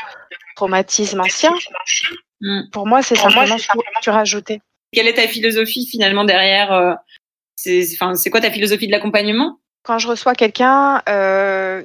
traumatisme 0.57 1.21
ancien. 1.21 1.53
Mm. 2.41 2.71
Pour 2.73 2.87
moi, 2.87 3.03
c'est 3.03 3.17
simplement 3.17 3.59
ce 3.59 3.67
que 3.69 3.79
tu 4.03 4.11
rajouter. 4.11 4.61
Quelle 4.93 5.09
est 5.09 5.15
ta 5.15 5.27
philosophie 5.27 5.87
finalement 5.91 6.25
derrière 6.25 6.73
euh, 6.73 6.95
C'est 7.57 8.31
quoi 8.31 8.41
ta 8.41 8.51
philosophie 8.51 8.87
de 8.87 8.93
l'accompagnement? 8.93 9.59
Quand 9.83 9.99
je 9.99 10.09
reçois 10.09 10.35
quelqu'un, 10.35 11.03
euh, 11.09 11.83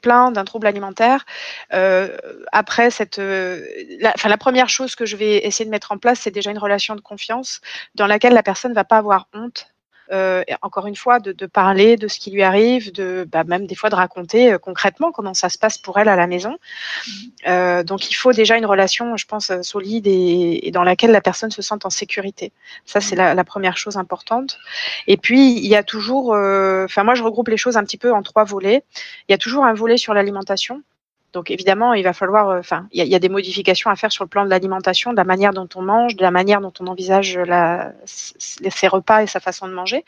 plein 0.00 0.30
d'un 0.32 0.44
trouble 0.44 0.66
alimentaire. 0.66 1.24
Euh, 1.72 2.16
après 2.52 2.90
cette, 2.90 3.18
euh, 3.18 3.64
la, 4.00 4.14
la 4.22 4.38
première 4.38 4.68
chose 4.68 4.94
que 4.94 5.06
je 5.06 5.16
vais 5.16 5.46
essayer 5.46 5.64
de 5.64 5.70
mettre 5.70 5.92
en 5.92 5.98
place, 5.98 6.20
c'est 6.20 6.30
déjà 6.30 6.50
une 6.50 6.58
relation 6.58 6.96
de 6.96 7.00
confiance 7.00 7.60
dans 7.94 8.06
laquelle 8.06 8.32
la 8.32 8.42
personne 8.42 8.72
va 8.72 8.84
pas 8.84 8.96
avoir 8.96 9.28
honte 9.32 9.69
euh, 10.12 10.42
encore 10.62 10.86
une 10.86 10.96
fois, 10.96 11.20
de, 11.20 11.32
de, 11.32 11.46
parler 11.46 11.96
de 11.96 12.08
ce 12.08 12.18
qui 12.18 12.30
lui 12.30 12.42
arrive, 12.42 12.92
de 12.92 13.26
bah, 13.30 13.44
même 13.44 13.66
des 13.66 13.74
fois 13.74 13.90
de 13.90 13.94
raconter 13.94 14.52
euh, 14.52 14.58
concrètement 14.58 15.12
comment 15.12 15.34
ça 15.34 15.48
se 15.48 15.58
passe 15.58 15.78
pour 15.78 15.98
elle 15.98 16.08
à 16.08 16.16
la 16.16 16.26
maison. 16.26 16.50
Mmh. 16.52 17.10
Euh, 17.48 17.82
donc 17.82 18.10
il 18.10 18.14
faut 18.14 18.32
déjà 18.32 18.56
une 18.56 18.66
relation, 18.66 19.16
je 19.16 19.26
pense, 19.26 19.50
euh, 19.50 19.62
solide 19.62 20.06
et, 20.06 20.66
et, 20.66 20.70
dans 20.70 20.82
laquelle 20.82 21.10
la 21.12 21.20
personne 21.20 21.50
se 21.50 21.62
sente 21.62 21.86
en 21.86 21.90
sécurité. 21.90 22.52
Ça, 22.86 23.00
c'est 23.00 23.14
mmh. 23.14 23.18
la, 23.18 23.34
la, 23.34 23.44
première 23.44 23.76
chose 23.76 23.96
importante. 23.96 24.58
Et 25.06 25.16
puis 25.16 25.52
il 25.56 25.66
y 25.66 25.76
a 25.76 25.82
toujours, 25.82 26.34
euh, 26.34 26.84
enfin 26.84 27.04
moi 27.04 27.14
je 27.14 27.22
regroupe 27.22 27.48
les 27.48 27.56
choses 27.56 27.76
un 27.76 27.84
petit 27.84 27.98
peu 27.98 28.12
en 28.12 28.22
trois 28.22 28.44
volets. 28.44 28.84
Il 29.28 29.32
y 29.32 29.34
a 29.34 29.38
toujours 29.38 29.64
un 29.64 29.74
volet 29.74 29.96
sur 29.96 30.14
l'alimentation 30.14 30.82
donc 31.32 31.50
évidemment, 31.50 31.94
il 31.94 32.02
va 32.02 32.12
falloir, 32.12 32.48
euh, 32.48 32.58
enfin, 32.58 32.88
il 32.92 33.06
y, 33.06 33.14
a 33.14 33.18
des 33.18 33.28
modifications 33.28 33.90
à 33.90 33.96
faire 33.96 34.10
sur 34.10 34.24
le 34.24 34.28
plan 34.28 34.44
de 34.44 34.50
l'alimentation, 34.50 35.12
de 35.12 35.16
la 35.16 35.24
manière 35.24 35.52
dont 35.52 35.68
on 35.74 35.82
mange, 35.82 36.16
de 36.16 36.22
la 36.22 36.30
manière 36.30 36.60
dont 36.60 36.72
on 36.80 36.86
envisage 36.86 37.38
la, 37.38 37.92
ses 38.04 38.88
repas 38.88 39.22
et 39.22 39.26
sa 39.26 39.38
façon 39.38 39.68
de 39.68 39.72
manger. 39.72 40.04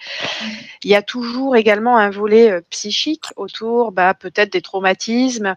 Il 0.83 0.91
y 0.91 0.95
a 0.95 1.03
toujours 1.03 1.57
également 1.57 1.97
un 1.97 2.11
volet 2.11 2.51
euh, 2.51 2.61
psychique 2.71 3.27
autour, 3.37 3.93
bah, 3.93 4.15
peut-être 4.15 4.53
des 4.53 4.63
traumatismes. 4.63 5.55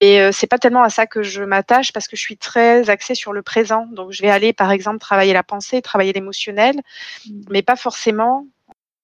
Et 0.00 0.20
euh, 0.20 0.32
c'est 0.32 0.46
pas 0.46 0.58
tellement 0.58 0.82
à 0.82 0.90
ça 0.90 1.06
que 1.06 1.22
je 1.22 1.42
m'attache 1.42 1.92
parce 1.92 2.08
que 2.08 2.16
je 2.16 2.22
suis 2.22 2.38
très 2.38 2.90
axée 2.90 3.14
sur 3.14 3.32
le 3.32 3.42
présent. 3.42 3.86
Donc 3.92 4.12
je 4.12 4.22
vais 4.22 4.30
aller, 4.30 4.52
par 4.52 4.72
exemple, 4.72 4.98
travailler 4.98 5.34
la 5.34 5.42
pensée, 5.42 5.82
travailler 5.82 6.12
l'émotionnel, 6.12 6.76
mmh. 7.26 7.42
mais 7.50 7.62
pas 7.62 7.76
forcément 7.76 8.46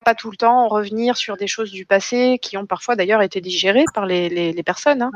pas 0.07 0.15
tout 0.15 0.31
le 0.31 0.37
temps 0.37 0.69
revenir 0.69 1.17
sur 1.17 1.37
des 1.37 1.49
choses 1.49 1.73
du 1.73 1.85
passé 1.85 2.39
qui 2.41 2.57
ont 2.57 2.65
parfois 2.65 2.95
d'ailleurs 2.95 3.23
été 3.23 3.41
digérées 3.41 3.85
par 3.93 4.07
les, 4.07 4.29
les, 4.29 4.63
personnes. 4.63 5.03
Hein. 5.03 5.11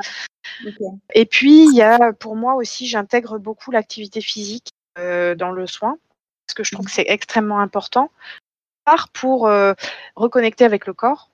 Et 1.14 1.26
puis, 1.26 1.64
il 1.64 1.74
y 1.74 1.82
a, 1.82 2.12
pour 2.12 2.36
moi 2.36 2.54
aussi, 2.54 2.86
j'intègre 2.86 3.38
beaucoup 3.38 3.70
l'activité 3.70 4.20
physique 4.20 4.70
euh, 4.98 5.34
dans 5.34 5.52
le 5.52 5.66
soin, 5.66 5.98
parce 6.46 6.54
que 6.54 6.64
je 6.64 6.72
trouve 6.72 6.86
que 6.86 6.92
c'est 6.92 7.08
extrêmement 7.08 7.60
important, 7.60 8.10
part 8.84 9.08
pour 9.10 9.46
euh, 9.46 9.74
reconnecter 10.16 10.64
avec 10.64 10.86
le 10.86 10.92
corps, 10.92 11.30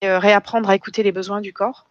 et, 0.00 0.08
euh, 0.08 0.18
réapprendre 0.18 0.70
à 0.70 0.74
écouter 0.74 1.02
les 1.02 1.12
besoins 1.12 1.40
du 1.40 1.52
corps. 1.52 1.86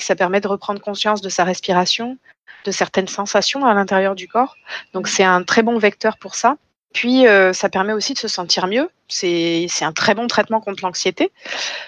Ça 0.00 0.16
permet 0.16 0.40
de 0.40 0.48
reprendre 0.48 0.80
conscience 0.80 1.20
de 1.20 1.28
sa 1.28 1.44
respiration, 1.44 2.18
de 2.64 2.70
certaines 2.72 3.06
sensations 3.06 3.64
à 3.64 3.74
l'intérieur 3.74 4.16
du 4.16 4.26
corps. 4.26 4.56
Donc, 4.92 5.06
c'est 5.06 5.22
un 5.22 5.44
très 5.44 5.62
bon 5.62 5.78
vecteur 5.78 6.18
pour 6.18 6.34
ça. 6.34 6.56
Puis, 6.94 7.26
euh, 7.26 7.52
ça 7.52 7.68
permet 7.68 7.92
aussi 7.92 8.14
de 8.14 8.18
se 8.18 8.28
sentir 8.28 8.68
mieux. 8.68 8.88
C'est 9.08 9.68
un 9.82 9.92
très 9.92 10.14
bon 10.14 10.28
traitement 10.28 10.60
contre 10.60 10.84
l'anxiété. 10.84 11.32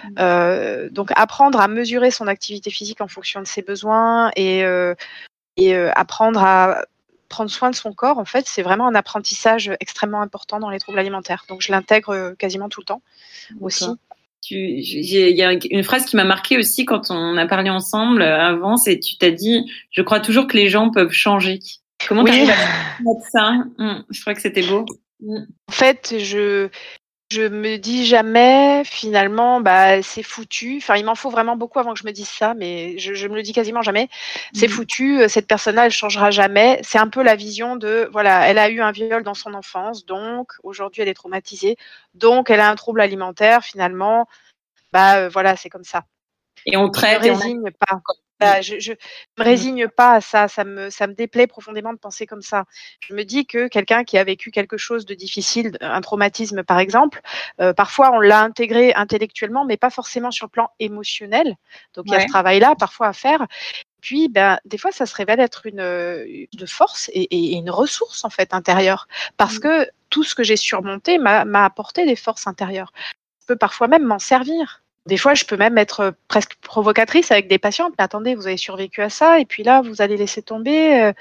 Mmh. 0.02 0.08
Euh, 0.18 0.88
donc, 0.90 1.10
apprendre 1.14 1.60
à 1.60 1.68
mesurer 1.68 2.10
son 2.10 2.26
activité 2.26 2.70
physique 2.70 3.00
en 3.00 3.06
fonction 3.06 3.40
de 3.40 3.46
ses 3.46 3.62
besoins 3.62 4.32
et, 4.34 4.64
euh, 4.64 4.94
et 5.56 5.74
apprendre 5.76 6.42
à 6.42 6.82
prendre 7.28 7.50
soin 7.50 7.70
de 7.70 7.76
son 7.76 7.92
corps, 7.92 8.18
en 8.18 8.24
fait, 8.24 8.46
c'est 8.48 8.62
vraiment 8.62 8.88
un 8.88 8.94
apprentissage 8.96 9.70
extrêmement 9.80 10.20
important 10.20 10.58
dans 10.58 10.70
les 10.70 10.80
troubles 10.80 10.98
alimentaires. 10.98 11.44
Donc, 11.48 11.62
je 11.62 11.70
l'intègre 11.70 12.34
quasiment 12.36 12.68
tout 12.68 12.80
le 12.80 12.86
temps 12.86 13.02
aussi. 13.60 13.86
Il 14.50 15.36
y 15.36 15.42
a 15.42 15.52
une 15.70 15.84
phrase 15.84 16.04
qui 16.04 16.16
m'a 16.16 16.24
marqué 16.24 16.58
aussi 16.58 16.84
quand 16.84 17.10
on 17.10 17.36
a 17.36 17.46
parlé 17.46 17.70
ensemble 17.70 18.22
avant, 18.22 18.76
c'est 18.76 18.98
tu 18.98 19.16
t'as 19.18 19.30
dit, 19.30 19.70
je 19.90 20.02
crois 20.02 20.20
toujours 20.20 20.46
que 20.46 20.56
les 20.56 20.68
gens 20.68 20.90
peuvent 20.90 21.12
changer. 21.12 21.60
Comment 22.06 22.24
tu 22.24 22.30
arrives 22.30 22.50
à 22.50 23.02
mettre 23.02 23.26
ça 23.30 23.52
mmh, 23.78 24.04
Je 24.11 24.20
crois 24.20 24.35
que 24.35 24.40
c'était 24.40 24.62
beau. 24.62 24.85
Mmh. 25.20 25.44
En 25.68 25.72
fait, 25.72 26.16
je 26.18 26.68
je 27.32 27.42
me 27.42 27.76
dis 27.76 28.06
jamais 28.06 28.82
finalement 28.85 29.61
bah 29.61 30.00
c'est 30.00 30.22
foutu. 30.22 30.76
Enfin, 30.76 30.94
il 30.96 31.04
m'en 31.04 31.16
faut 31.16 31.30
vraiment 31.30 31.56
beaucoup 31.56 31.80
avant 31.80 31.92
que 31.92 31.98
je 31.98 32.06
me 32.06 32.12
dise 32.12 32.28
ça, 32.28 32.54
mais 32.54 32.96
je, 32.98 33.14
je 33.14 33.26
me 33.26 33.35
le 33.35 33.42
dis 33.42 33.52
quasiment 33.52 33.82
jamais. 33.82 34.09
C'est 34.54 34.68
mmh. 34.68 34.70
foutu. 34.70 35.20
Euh, 35.20 35.28
cette 35.28 35.48
personne-là, 35.48 35.87
elle 35.87 35.90
changera 35.90 36.30
jamais. 36.30 36.80
C'est 36.85 36.98
un 36.98 37.09
peu 37.09 37.22
la 37.22 37.35
vision 37.35 37.74
de 37.76 38.09
voilà, 38.12 38.48
elle 38.48 38.59
a 38.59 38.70
eu 38.70 38.80
un 38.80 38.92
viol 38.92 39.24
dans 39.24 39.35
son 39.35 39.54
enfance, 39.54 40.06
donc 40.06 40.52
aujourd'hui 40.62 41.02
elle 41.02 41.09
est 41.09 41.14
traumatisée, 41.14 41.76
donc 42.14 42.48
elle 42.50 42.61
a 42.61 42.70
un 42.70 42.76
trouble 42.76 43.00
alimentaire. 43.00 43.64
Finalement, 43.64 44.28
bah 44.92 45.16
euh, 45.16 45.28
voilà, 45.28 45.56
c'est 45.56 45.68
comme 45.68 45.85
ça. 45.85 46.04
Et 46.64 46.76
on 46.76 46.90
traite. 46.90 47.22
Résigne 47.22 47.70
pas. 47.72 48.00
Bah, 48.38 48.61
je, 48.61 48.79
je 48.79 48.92
me 49.38 49.44
résigne 49.44 49.88
pas 49.88 50.14
à 50.14 50.20
ça, 50.20 50.46
ça 50.49 50.64
me, 50.64 50.90
ça 50.90 51.07
me 51.07 51.14
déplaît 51.14 51.46
profondément 51.46 51.92
de 51.92 51.99
penser 51.99 52.27
comme 52.27 52.42
ça. 52.42 52.64
Je 53.01 53.14
me 53.14 53.25
dis 53.25 53.46
que 53.46 53.68
quelqu'un 53.68 54.05
qui 54.05 54.18
a 54.18 54.25
vécu 54.25 54.51
quelque 54.51 54.77
chose 54.77 55.07
de 55.07 55.14
difficile, 55.14 55.77
un 55.81 56.01
traumatisme 56.03 56.62
par 56.62 56.79
exemple, 56.79 57.20
euh, 57.61 57.72
parfois 57.72 58.11
on 58.12 58.20
l'a 58.20 58.42
intégré 58.42 58.92
intellectuellement, 58.94 59.64
mais 59.64 59.79
pas 59.79 59.90
forcément 59.90 60.31
sur 60.31 60.46
le 60.46 60.51
plan 60.51 60.70
émotionnel. 60.81 61.57
Donc 61.94 62.05
il 62.09 62.12
y 62.12 62.16
a 62.16 62.20
ce 62.20 62.27
travail-là 62.27 62.75
parfois 62.79 63.09
à 63.09 63.12
faire. 63.12 63.46
Puis, 64.03 64.29
ben, 64.29 64.61
des 64.64 64.79
fois, 64.79 64.92
ça 64.92 65.05
se 65.05 65.16
révèle 65.16 65.40
être 65.40 65.66
une, 65.66 65.79
de 65.79 66.66
force 66.66 67.11
et, 67.12 67.22
et, 67.22 67.57
une 67.57 67.70
ressource 67.70 68.25
en 68.25 68.31
fait 68.31 68.55
intérieure, 68.55 69.09
parce 69.37 69.57
mmh. 69.57 69.61
que 69.61 69.90
tout 70.11 70.22
ce 70.22 70.37
que 70.37 70.44
j'ai 70.44 70.57
surmonté 70.57 71.18
m'a 71.18 71.64
apporté 71.64 72.07
des 72.07 72.14
forces 72.14 72.46
intérieures. 72.46 72.92
Je 73.40 73.46
peux 73.46 73.57
parfois 73.57 73.88
même 73.88 74.05
m'en 74.05 74.20
servir. 74.20 74.85
Des 75.06 75.16
fois, 75.16 75.34
je 75.34 75.44
peux 75.44 75.56
même 75.56 75.78
être 75.78 76.00
euh, 76.00 76.10
presque 76.28 76.56
provocatrice 76.62 77.30
avec 77.30 77.48
des 77.48 77.58
patientes. 77.58 77.94
Mais 77.98 78.04
attendez, 78.04 78.34
vous 78.34 78.46
avez 78.46 78.56
survécu 78.56 79.02
à 79.02 79.08
ça, 79.08 79.38
et 79.38 79.44
puis 79.44 79.62
là, 79.62 79.80
vous 79.80 80.02
allez 80.02 80.16
laisser 80.16 80.42
tomber. 80.42 81.00
Euh. 81.00 81.12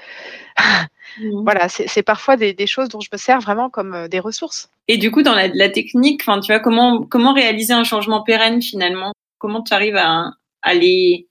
Mmh. 1.20 1.42
Voilà, 1.44 1.68
c'est 1.68 2.02
parfois 2.02 2.36
des, 2.36 2.52
des, 2.52 2.66
choses 2.66 2.88
dont 2.88 3.00
je 3.00 3.08
me 3.12 3.16
sers 3.16 3.40
vraiment 3.40 3.70
comme 3.70 3.94
euh, 3.94 4.08
des 4.08 4.20
ressources. 4.20 4.68
Et 4.88 4.98
du 4.98 5.10
coup, 5.10 5.22
dans 5.22 5.34
la, 5.34 5.48
la 5.48 5.68
technique, 5.68 6.22
enfin, 6.22 6.40
tu 6.40 6.52
vois, 6.52 6.60
comment 6.60 7.04
comment 7.04 7.32
réaliser 7.32 7.72
un 7.72 7.84
changement 7.84 8.22
pérenne 8.22 8.60
finalement? 8.60 9.12
Comment 9.38 9.62
tu 9.62 9.72
arrives 9.72 9.96
à, 9.96 10.32
à 10.62 10.74
les 10.74 11.26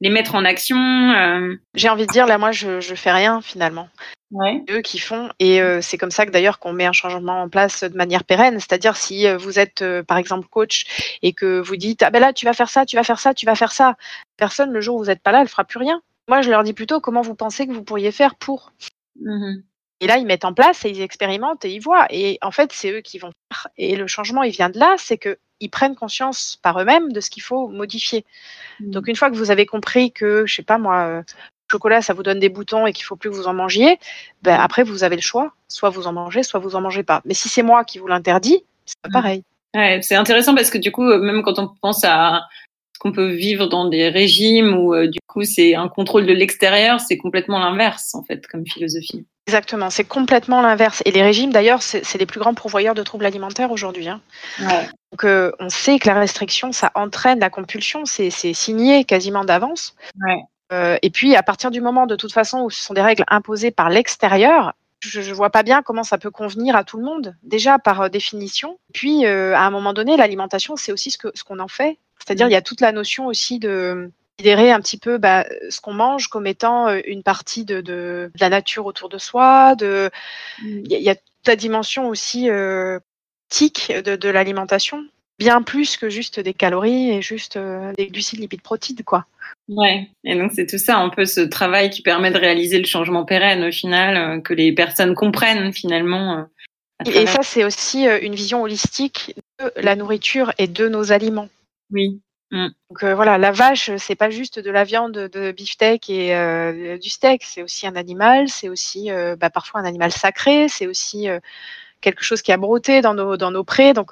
les 0.00 0.10
mettre 0.10 0.34
en 0.34 0.44
action 0.44 0.76
euh... 0.76 1.54
J'ai 1.74 1.88
envie 1.88 2.06
de 2.06 2.12
dire 2.12 2.26
là, 2.26 2.38
moi, 2.38 2.52
je 2.52 2.80
je 2.80 2.94
fais 2.94 3.12
rien 3.12 3.40
finalement. 3.40 3.88
Ouais. 4.30 4.62
Eux 4.68 4.82
qui 4.82 4.98
font 4.98 5.30
et 5.38 5.62
euh, 5.62 5.80
c'est 5.80 5.96
comme 5.96 6.10
ça 6.10 6.26
que 6.26 6.30
d'ailleurs 6.30 6.58
qu'on 6.58 6.74
met 6.74 6.84
un 6.84 6.92
changement 6.92 7.42
en 7.42 7.48
place 7.48 7.82
de 7.82 7.96
manière 7.96 8.24
pérenne. 8.24 8.60
C'est-à-dire 8.60 8.96
si 8.96 9.26
euh, 9.26 9.38
vous 9.38 9.58
êtes 9.58 9.80
euh, 9.80 10.02
par 10.02 10.18
exemple 10.18 10.48
coach 10.48 11.18
et 11.22 11.32
que 11.32 11.60
vous 11.60 11.76
dites 11.76 12.02
ah 12.02 12.10
ben 12.10 12.20
là 12.20 12.34
tu 12.34 12.44
vas 12.44 12.52
faire 12.52 12.68
ça, 12.68 12.84
tu 12.84 12.96
vas 12.96 13.04
faire 13.04 13.20
ça, 13.20 13.32
tu 13.32 13.46
vas 13.46 13.54
faire 13.54 13.72
ça, 13.72 13.96
personne 14.36 14.70
le 14.70 14.82
jour 14.82 14.96
où 14.96 14.98
vous 14.98 15.06
n'êtes 15.06 15.22
pas 15.22 15.32
là, 15.32 15.40
elle 15.40 15.48
fera 15.48 15.64
plus 15.64 15.78
rien. 15.78 16.02
Moi 16.28 16.42
je 16.42 16.50
leur 16.50 16.62
dis 16.62 16.74
plutôt 16.74 17.00
comment 17.00 17.22
vous 17.22 17.34
pensez 17.34 17.66
que 17.66 17.72
vous 17.72 17.84
pourriez 17.84 18.12
faire 18.12 18.34
pour? 18.34 18.72
Mmh 19.20 19.62
et 20.00 20.06
là, 20.06 20.16
ils 20.18 20.26
mettent 20.26 20.44
en 20.44 20.54
place 20.54 20.84
et 20.84 20.90
ils 20.90 21.00
expérimentent 21.00 21.64
et 21.64 21.72
ils 21.72 21.80
voient. 21.80 22.06
Et 22.10 22.38
en 22.40 22.52
fait, 22.52 22.72
c'est 22.72 22.92
eux 22.92 23.00
qui 23.00 23.18
vont 23.18 23.32
faire. 23.52 23.66
Et 23.76 23.96
le 23.96 24.06
changement, 24.06 24.44
il 24.44 24.52
vient 24.52 24.70
de 24.70 24.78
là, 24.78 24.94
c'est 24.96 25.18
que 25.18 25.38
ils 25.58 25.70
prennent 25.70 25.96
conscience 25.96 26.56
par 26.62 26.80
eux-mêmes 26.80 27.10
de 27.10 27.20
ce 27.20 27.30
qu'il 27.30 27.42
faut 27.42 27.66
modifier. 27.66 28.24
Mmh. 28.78 28.90
Donc 28.90 29.08
une 29.08 29.16
fois 29.16 29.28
que 29.28 29.34
vous 29.34 29.50
avez 29.50 29.66
compris 29.66 30.12
que, 30.12 30.46
je 30.46 30.54
sais 30.54 30.62
pas 30.62 30.78
moi, 30.78 31.24
chocolat, 31.70 32.02
ça 32.02 32.14
vous 32.14 32.22
donne 32.22 32.38
des 32.38 32.48
boutons 32.48 32.86
et 32.86 32.92
qu'il 32.92 33.04
faut 33.04 33.16
plus 33.16 33.30
que 33.30 33.34
vous 33.34 33.46
en 33.46 33.54
mangiez, 33.54 33.98
ben 34.42 34.58
après 34.58 34.82
vous 34.82 35.04
avez 35.04 35.16
le 35.16 35.22
choix, 35.22 35.52
soit 35.68 35.90
vous 35.90 36.06
en 36.06 36.12
mangez, 36.12 36.42
soit 36.42 36.60
vous 36.60 36.76
en 36.76 36.80
mangez 36.80 37.02
pas. 37.02 37.22
Mais 37.24 37.34
si 37.34 37.48
c'est 37.48 37.62
moi 37.62 37.84
qui 37.84 37.98
vous 37.98 38.06
l'interdis, 38.06 38.64
c'est 38.86 39.00
pas 39.02 39.10
pareil. 39.10 39.42
Ouais, 39.74 40.00
c'est 40.02 40.16
intéressant 40.16 40.54
parce 40.54 40.70
que 40.70 40.78
du 40.78 40.92
coup, 40.92 41.04
même 41.04 41.42
quand 41.42 41.58
on 41.58 41.68
pense 41.80 42.04
à 42.04 42.42
ce 42.94 42.98
qu'on 43.00 43.12
peut 43.12 43.32
vivre 43.32 43.66
dans 43.66 43.86
des 43.86 44.08
régimes 44.08 44.74
où 44.76 44.96
du 45.06 45.20
coup 45.26 45.44
c'est 45.44 45.74
un 45.74 45.88
contrôle 45.88 46.26
de 46.26 46.32
l'extérieur, 46.32 47.00
c'est 47.00 47.18
complètement 47.18 47.58
l'inverse 47.58 48.14
en 48.14 48.22
fait 48.22 48.46
comme 48.46 48.66
philosophie. 48.66 49.26
Exactement, 49.48 49.88
c'est 49.88 50.04
complètement 50.04 50.60
l'inverse. 50.60 51.02
Et 51.06 51.10
les 51.10 51.22
régimes, 51.22 51.50
d'ailleurs, 51.50 51.80
c'est 51.82 52.18
les 52.18 52.26
plus 52.26 52.38
grands 52.38 52.52
pourvoyeurs 52.52 52.94
de 52.94 53.02
troubles 53.02 53.24
alimentaires 53.24 53.70
aujourd'hui. 53.70 54.06
Hein. 54.06 54.20
Donc, 54.60 55.24
euh, 55.24 55.50
on 55.58 55.70
sait 55.70 55.98
que 55.98 56.06
la 56.06 56.20
restriction, 56.20 56.70
ça 56.70 56.92
entraîne 56.94 57.40
la 57.40 57.48
compulsion, 57.48 58.04
c'est 58.04 58.28
signé 58.30 59.04
quasiment 59.04 59.46
d'avance. 59.46 59.96
Euh, 60.72 60.98
et 61.02 61.10
puis, 61.10 61.34
à 61.36 61.42
partir 61.42 61.70
du 61.70 61.80
moment, 61.80 62.06
de 62.06 62.16
toute 62.16 62.32
façon, 62.32 62.60
où 62.60 62.70
ce 62.70 62.82
sont 62.82 62.94
des 62.94 63.02
règles 63.02 63.24
imposées 63.28 63.70
par 63.70 63.88
l'extérieur, 63.88 64.74
je 65.00 65.20
ne 65.20 65.34
vois 65.34 65.50
pas 65.50 65.62
bien 65.62 65.82
comment 65.82 66.02
ça 66.02 66.18
peut 66.18 66.30
convenir 66.30 66.74
à 66.76 66.84
tout 66.84 66.98
le 66.98 67.04
monde, 67.04 67.36
déjà 67.42 67.78
par 67.78 68.02
euh, 68.02 68.08
définition. 68.08 68.78
Puis, 68.92 69.24
à 69.26 69.62
un 69.62 69.70
moment 69.70 69.92
donné, 69.92 70.16
l'alimentation, 70.16 70.76
c'est 70.76 70.92
aussi 70.92 71.10
ce 71.10 71.18
qu'on 71.18 71.30
ce 71.34 71.44
qu'on 71.44 71.58
en 71.58 71.68
fait. 71.68 71.98
C'est-à-dire, 72.18 72.46
mm. 72.46 72.50
il 72.50 72.52
y 72.52 72.56
a 72.56 72.62
toute 72.62 72.80
la 72.80 72.92
notion 72.92 73.26
aussi 73.26 73.58
de 73.58 74.10
considérer 74.38 74.70
un 74.70 74.80
petit 74.80 74.98
peu 74.98 75.18
bah, 75.18 75.44
ce 75.68 75.80
qu'on 75.80 75.94
mange 75.94 76.28
comme 76.28 76.46
étant 76.46 76.88
euh, 76.88 77.00
une 77.06 77.24
partie 77.24 77.64
de, 77.64 77.80
de, 77.80 78.30
la 78.38 78.48
nature 78.48 78.86
autour 78.86 79.08
de 79.08 79.18
soi. 79.18 79.74
De, 79.74 80.10
mm. 80.62 80.82
il 80.84 81.02
y, 81.02 81.10
a 81.10 81.16
toute 81.16 81.46
la 81.46 81.56
dimension 81.56 82.08
aussi 82.08 82.48
euh, 82.48 83.00
tique 83.48 83.92
de, 83.92 84.14
de 84.14 84.28
l'alimentation, 84.28 85.04
bien 85.38 85.62
plus 85.62 85.96
que 85.96 86.08
juste 86.08 86.40
des 86.40 86.54
calories 86.54 87.10
et 87.10 87.22
juste 87.22 87.56
euh, 87.56 87.92
des 87.96 88.08
glucides, 88.08 88.40
lipides, 88.40 88.62
protides, 88.62 89.04
quoi. 89.04 89.26
Ouais, 89.68 90.08
et 90.24 90.34
donc 90.34 90.52
c'est 90.54 90.66
tout 90.66 90.78
ça, 90.78 90.96
un 90.98 91.08
peu 91.08 91.24
ce 91.24 91.40
travail 91.40 91.90
qui 91.90 92.02
permet 92.02 92.30
de 92.30 92.38
réaliser 92.38 92.78
le 92.78 92.86
changement 92.86 93.24
pérenne 93.24 93.64
au 93.64 93.72
final, 93.72 94.16
euh, 94.16 94.40
que 94.40 94.54
les 94.54 94.72
personnes 94.72 95.14
comprennent 95.14 95.72
finalement. 95.72 96.46
Et 97.06 97.26
ça, 97.26 97.42
c'est 97.42 97.64
aussi 97.64 98.06
une 98.06 98.34
vision 98.34 98.62
holistique 98.62 99.34
de 99.60 99.70
la 99.76 99.94
nourriture 99.94 100.52
et 100.58 100.66
de 100.66 100.88
nos 100.88 101.12
aliments. 101.12 101.48
Oui. 101.92 102.20
Mm. 102.50 102.68
Donc 102.90 103.02
euh, 103.02 103.14
voilà, 103.14 103.36
la 103.36 103.52
vache, 103.52 103.90
c'est 103.98 104.14
pas 104.14 104.30
juste 104.30 104.58
de 104.58 104.70
la 104.70 104.84
viande 104.84 105.12
de 105.12 105.52
beefsteak 105.52 106.08
et 106.08 106.34
euh, 106.34 106.96
du 106.96 107.10
steak, 107.10 107.42
c'est 107.44 107.62
aussi 107.62 107.86
un 107.86 107.94
animal, 107.94 108.48
c'est 108.48 108.68
aussi 108.68 109.10
euh, 109.10 109.36
bah, 109.36 109.50
parfois 109.50 109.80
un 109.80 109.84
animal 109.84 110.12
sacré, 110.12 110.68
c'est 110.68 110.86
aussi 110.86 111.28
quelque 112.00 112.22
chose 112.22 112.42
qui 112.42 112.52
a 112.52 112.56
brouté 112.56 113.00
dans 113.00 113.14
nos, 113.14 113.36
dans 113.36 113.50
nos 113.50 113.64
prés. 113.64 113.92
Donc 113.92 114.10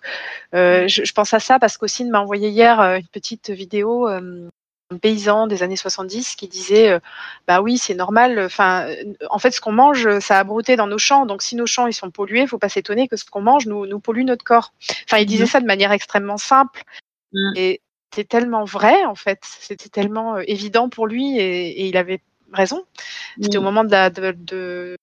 je, 0.52 0.86
je, 0.88 1.12
pense 1.12 1.34
à 1.34 1.40
ça 1.40 1.58
parce 1.58 1.76
qu'Ossine 1.76 2.10
m'a 2.10 2.20
envoyé 2.20 2.48
hier 2.48 2.80
une 2.80 3.06
petite 3.08 3.50
vidéo 3.50 4.06
un 4.06 4.98
paysan 5.00 5.48
des 5.48 5.64
années 5.64 5.76
70 5.76 6.36
qui 6.36 6.46
disait 6.46 7.00
bah 7.48 7.60
oui 7.60 7.76
c'est 7.76 7.94
normal 7.94 8.38
enfin 8.38 8.86
en 9.30 9.40
fait 9.40 9.50
ce 9.50 9.60
qu'on 9.60 9.72
mange 9.72 10.20
ça 10.20 10.38
a 10.38 10.44
brouté 10.44 10.76
dans 10.76 10.86
nos 10.86 10.96
champs 10.96 11.26
donc 11.26 11.42
si 11.42 11.56
nos 11.56 11.66
champs 11.66 11.88
ils 11.88 11.92
sont 11.92 12.12
pollués 12.12 12.46
faut 12.46 12.58
pas 12.58 12.68
s'étonner 12.68 13.08
que 13.08 13.16
ce 13.16 13.24
qu'on 13.24 13.40
mange 13.40 13.66
nous, 13.66 13.84
nous 13.86 13.98
pollue 13.98 14.22
notre 14.22 14.44
corps 14.44 14.72
enfin 15.04 15.18
il 15.18 15.26
disait 15.26 15.42
mm. 15.42 15.48
ça 15.48 15.60
de 15.60 15.66
manière 15.66 15.90
extrêmement 15.90 16.36
simple 16.36 16.84
mm. 17.32 17.52
et 17.56 17.80
c'était 18.16 18.38
tellement 18.38 18.64
vrai 18.64 19.04
en 19.04 19.14
fait, 19.14 19.40
c'était 19.42 19.90
tellement 19.90 20.36
euh, 20.36 20.42
évident 20.46 20.88
pour 20.88 21.06
lui 21.06 21.38
et, 21.38 21.86
il 21.86 21.96
avait 21.96 22.22
raison. 22.52 22.84
C'était 23.40 23.58
au 23.58 23.62
moment 23.62 23.84
de 23.84 23.90
la, 23.90 24.08
de, 24.08 24.96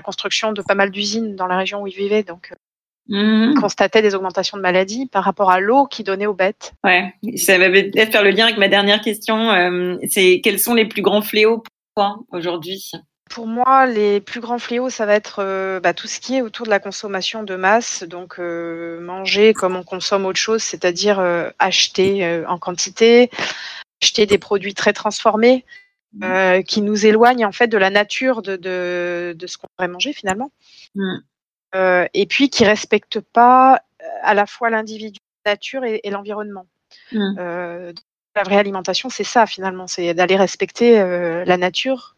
la, 0.00 0.02
construction 0.02 0.52
de 0.52 0.62
pas 0.62 0.74
mal 0.74 0.90
d'usines 0.90 1.36
dans 1.36 1.46
la 1.46 1.56
région 1.56 1.82
où 1.82 1.86
il 1.86 1.94
vivait, 1.94 2.22
donc 2.22 2.52
mmh. 3.08 3.54
constatait 3.54 4.02
des 4.02 4.14
augmentations 4.14 4.56
de 4.56 4.62
maladies 4.62 5.06
par 5.06 5.24
rapport 5.24 5.50
à 5.50 5.60
l'eau 5.60 5.86
qu'il 5.86 6.04
donnait 6.04 6.26
aux 6.26 6.34
bêtes. 6.34 6.72
Ouais, 6.84 7.14
ça 7.36 7.58
va 7.58 7.70
peut-être 7.70 8.12
faire 8.12 8.24
le 8.24 8.30
lien 8.30 8.46
avec 8.46 8.58
ma 8.58 8.68
dernière 8.68 9.00
question. 9.00 9.50
Euh, 9.50 9.96
c'est 10.08 10.40
quels 10.42 10.58
sont 10.58 10.74
les 10.74 10.86
plus 10.86 11.02
grands 11.02 11.22
fléaux 11.22 11.58
pour 11.58 11.72
toi 11.96 12.18
aujourd'hui? 12.32 12.90
Pour 13.30 13.46
moi, 13.46 13.86
les 13.86 14.20
plus 14.20 14.40
grands 14.40 14.58
fléaux, 14.58 14.90
ça 14.90 15.06
va 15.06 15.14
être 15.14 15.36
euh, 15.38 15.78
bah, 15.78 15.94
tout 15.94 16.08
ce 16.08 16.18
qui 16.18 16.34
est 16.34 16.42
autour 16.42 16.66
de 16.66 16.70
la 16.70 16.80
consommation 16.80 17.44
de 17.44 17.54
masse, 17.54 18.02
donc 18.02 18.40
euh, 18.40 19.00
manger 19.00 19.54
comme 19.54 19.76
on 19.76 19.84
consomme 19.84 20.26
autre 20.26 20.40
chose, 20.40 20.62
c'est-à-dire 20.62 21.20
acheter 21.58 22.44
en 22.48 22.58
quantité, 22.58 23.30
acheter 24.02 24.26
des 24.26 24.38
produits 24.38 24.74
très 24.74 24.92
transformés 24.92 25.64
mmh. 26.14 26.62
qui 26.64 26.82
nous 26.82 27.06
éloignent 27.06 27.46
en 27.46 27.52
fait 27.52 27.68
de 27.68 27.78
la 27.78 27.90
nature 27.90 28.42
de, 28.42 28.56
de, 28.56 29.46
ce 29.46 29.58
qu'on 29.58 29.68
pourrait 29.76 29.88
manger 29.88 30.12
finalement, 30.12 30.50
mmh. 30.94 31.16
et 32.14 32.26
puis 32.26 32.50
qui 32.50 32.64
respectent 32.64 33.20
pas 33.20 33.82
à 34.22 34.34
la 34.34 34.46
fois 34.46 34.70
l'individu, 34.70 35.18
la 35.44 35.52
nature 35.52 35.84
et, 35.84 36.00
l'environnement. 36.10 36.66
Mmh. 37.12 37.36
la 37.36 38.42
vraie 38.44 38.58
alimentation, 38.58 39.10
c'est 39.10 39.24
ça 39.24 39.46
finalement, 39.46 39.86
c'est 39.86 40.14
d'aller 40.14 40.36
respecter 40.36 40.96
la 41.44 41.56
nature 41.56 42.16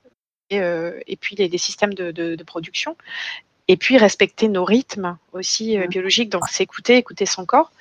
euh, 0.53 1.01
et 1.07 1.17
puis 1.17 1.37
les, 1.37 1.59
systèmes 1.59 1.95
de, 1.95 2.43
production. 2.45 2.97
Et 3.69 3.77
puis 3.77 3.97
respecter 3.97 4.49
nos 4.49 4.65
rythmes 4.65 5.17
aussi 5.33 5.79
euh, 5.79 5.87
biologiques, 5.87 6.31
donc 6.31 6.49
s'écouter, 6.49 6.97
écouter 6.97 7.27
son 7.27 7.47
corps. 7.47 7.73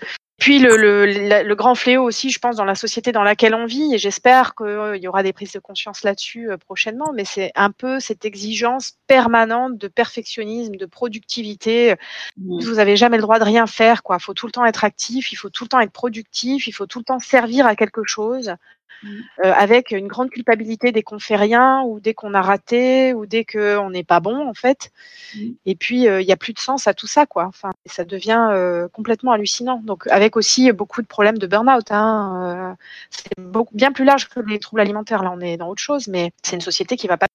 Puis 0.41 0.57
le, 0.57 0.75
le, 0.75 1.53
grand 1.55 1.75
fléau 1.75 2.03
aussi, 2.03 2.31
je 2.31 2.39
pense, 2.39 2.55
dans 2.55 2.65
la 2.65 2.73
société 2.73 3.11
dans 3.11 3.21
laquelle 3.21 3.53
on 3.53 3.67
vit, 3.67 3.93
et 3.93 3.99
j'espère 3.99 4.55
qu'il 4.55 4.99
y 4.99 5.07
aura 5.07 5.21
des 5.21 5.33
prises 5.33 5.51
de 5.51 5.59
conscience 5.59 6.01
là-dessus 6.01 6.49
euh, 6.49 6.57
prochainement, 6.57 7.11
mais 7.13 7.25
c'est 7.25 7.51
un 7.53 7.69
peu 7.69 7.99
cette 7.99 8.25
exigence 8.25 8.93
permanente 9.05 9.77
de 9.77 9.87
perfectionnisme, 9.87 10.77
de 10.77 10.85
productivité. 10.87 11.93
Mmh. 12.37 12.59
Vous 12.59 12.73
n'avez 12.73 12.97
jamais 12.97 13.17
le 13.17 13.21
droit 13.21 13.37
de 13.37 13.43
rien 13.43 13.67
faire, 13.67 14.01
quoi. 14.01 14.17
Il 14.19 14.23
faut 14.23 14.33
tout 14.33 14.47
le 14.47 14.51
temps 14.51 14.65
être 14.65 14.83
actif, 14.83 15.31
il 15.31 15.35
faut 15.35 15.51
tout 15.51 15.65
le 15.65 15.69
temps 15.69 15.79
être 15.79 15.91
productif, 15.91 16.65
il 16.65 16.71
faut 16.71 16.87
tout 16.87 16.97
le 16.97 17.05
temps 17.05 17.19
servir 17.19 17.67
à 17.67 17.75
quelque 17.75 18.03
chose. 18.03 18.55
Euh, 19.03 19.51
avec 19.55 19.91
une 19.91 20.07
grande 20.07 20.29
culpabilité 20.29 20.91
dès 20.91 21.01
qu'on 21.01 21.17
fait 21.17 21.35
rien 21.35 21.81
ou 21.81 21.99
dès 21.99 22.13
qu'on 22.13 22.35
a 22.35 22.41
raté 22.41 23.13
ou 23.13 23.25
dès 23.25 23.45
qu'on 23.45 23.89
n'est 23.89 24.03
pas 24.03 24.19
bon 24.19 24.47
en 24.47 24.53
fait. 24.53 24.91
Mmh. 25.35 25.39
Et 25.65 25.75
puis 25.75 26.07
euh, 26.07 26.21
il 26.21 26.25
n'y 26.25 26.31
a 26.31 26.37
plus 26.37 26.53
de 26.53 26.59
sens 26.59 26.87
à 26.87 26.93
tout 26.93 27.07
ça 27.07 27.25
quoi. 27.25 27.45
Enfin, 27.45 27.71
ça 27.87 28.05
devient 28.05 28.49
euh, 28.51 28.87
complètement 28.89 29.31
hallucinant. 29.31 29.81
Donc 29.83 30.05
avec 30.07 30.37
aussi 30.37 30.71
beaucoup 30.71 31.01
de 31.01 31.07
problèmes 31.07 31.39
de 31.39 31.47
burn-out. 31.47 31.91
Hein, 31.91 32.77
c'est 33.09 33.29
bien 33.73 33.91
plus 33.91 34.05
large 34.05 34.29
que 34.29 34.39
les 34.39 34.59
troubles 34.59 34.81
alimentaires. 34.81 35.23
Là, 35.23 35.31
on 35.35 35.39
est 35.39 35.57
dans 35.57 35.69
autre 35.69 35.81
chose, 35.81 36.07
mais 36.07 36.31
c'est 36.43 36.55
une 36.55 36.61
société 36.61 36.95
qui 36.95 37.07
va 37.07 37.17
pas 37.17 37.27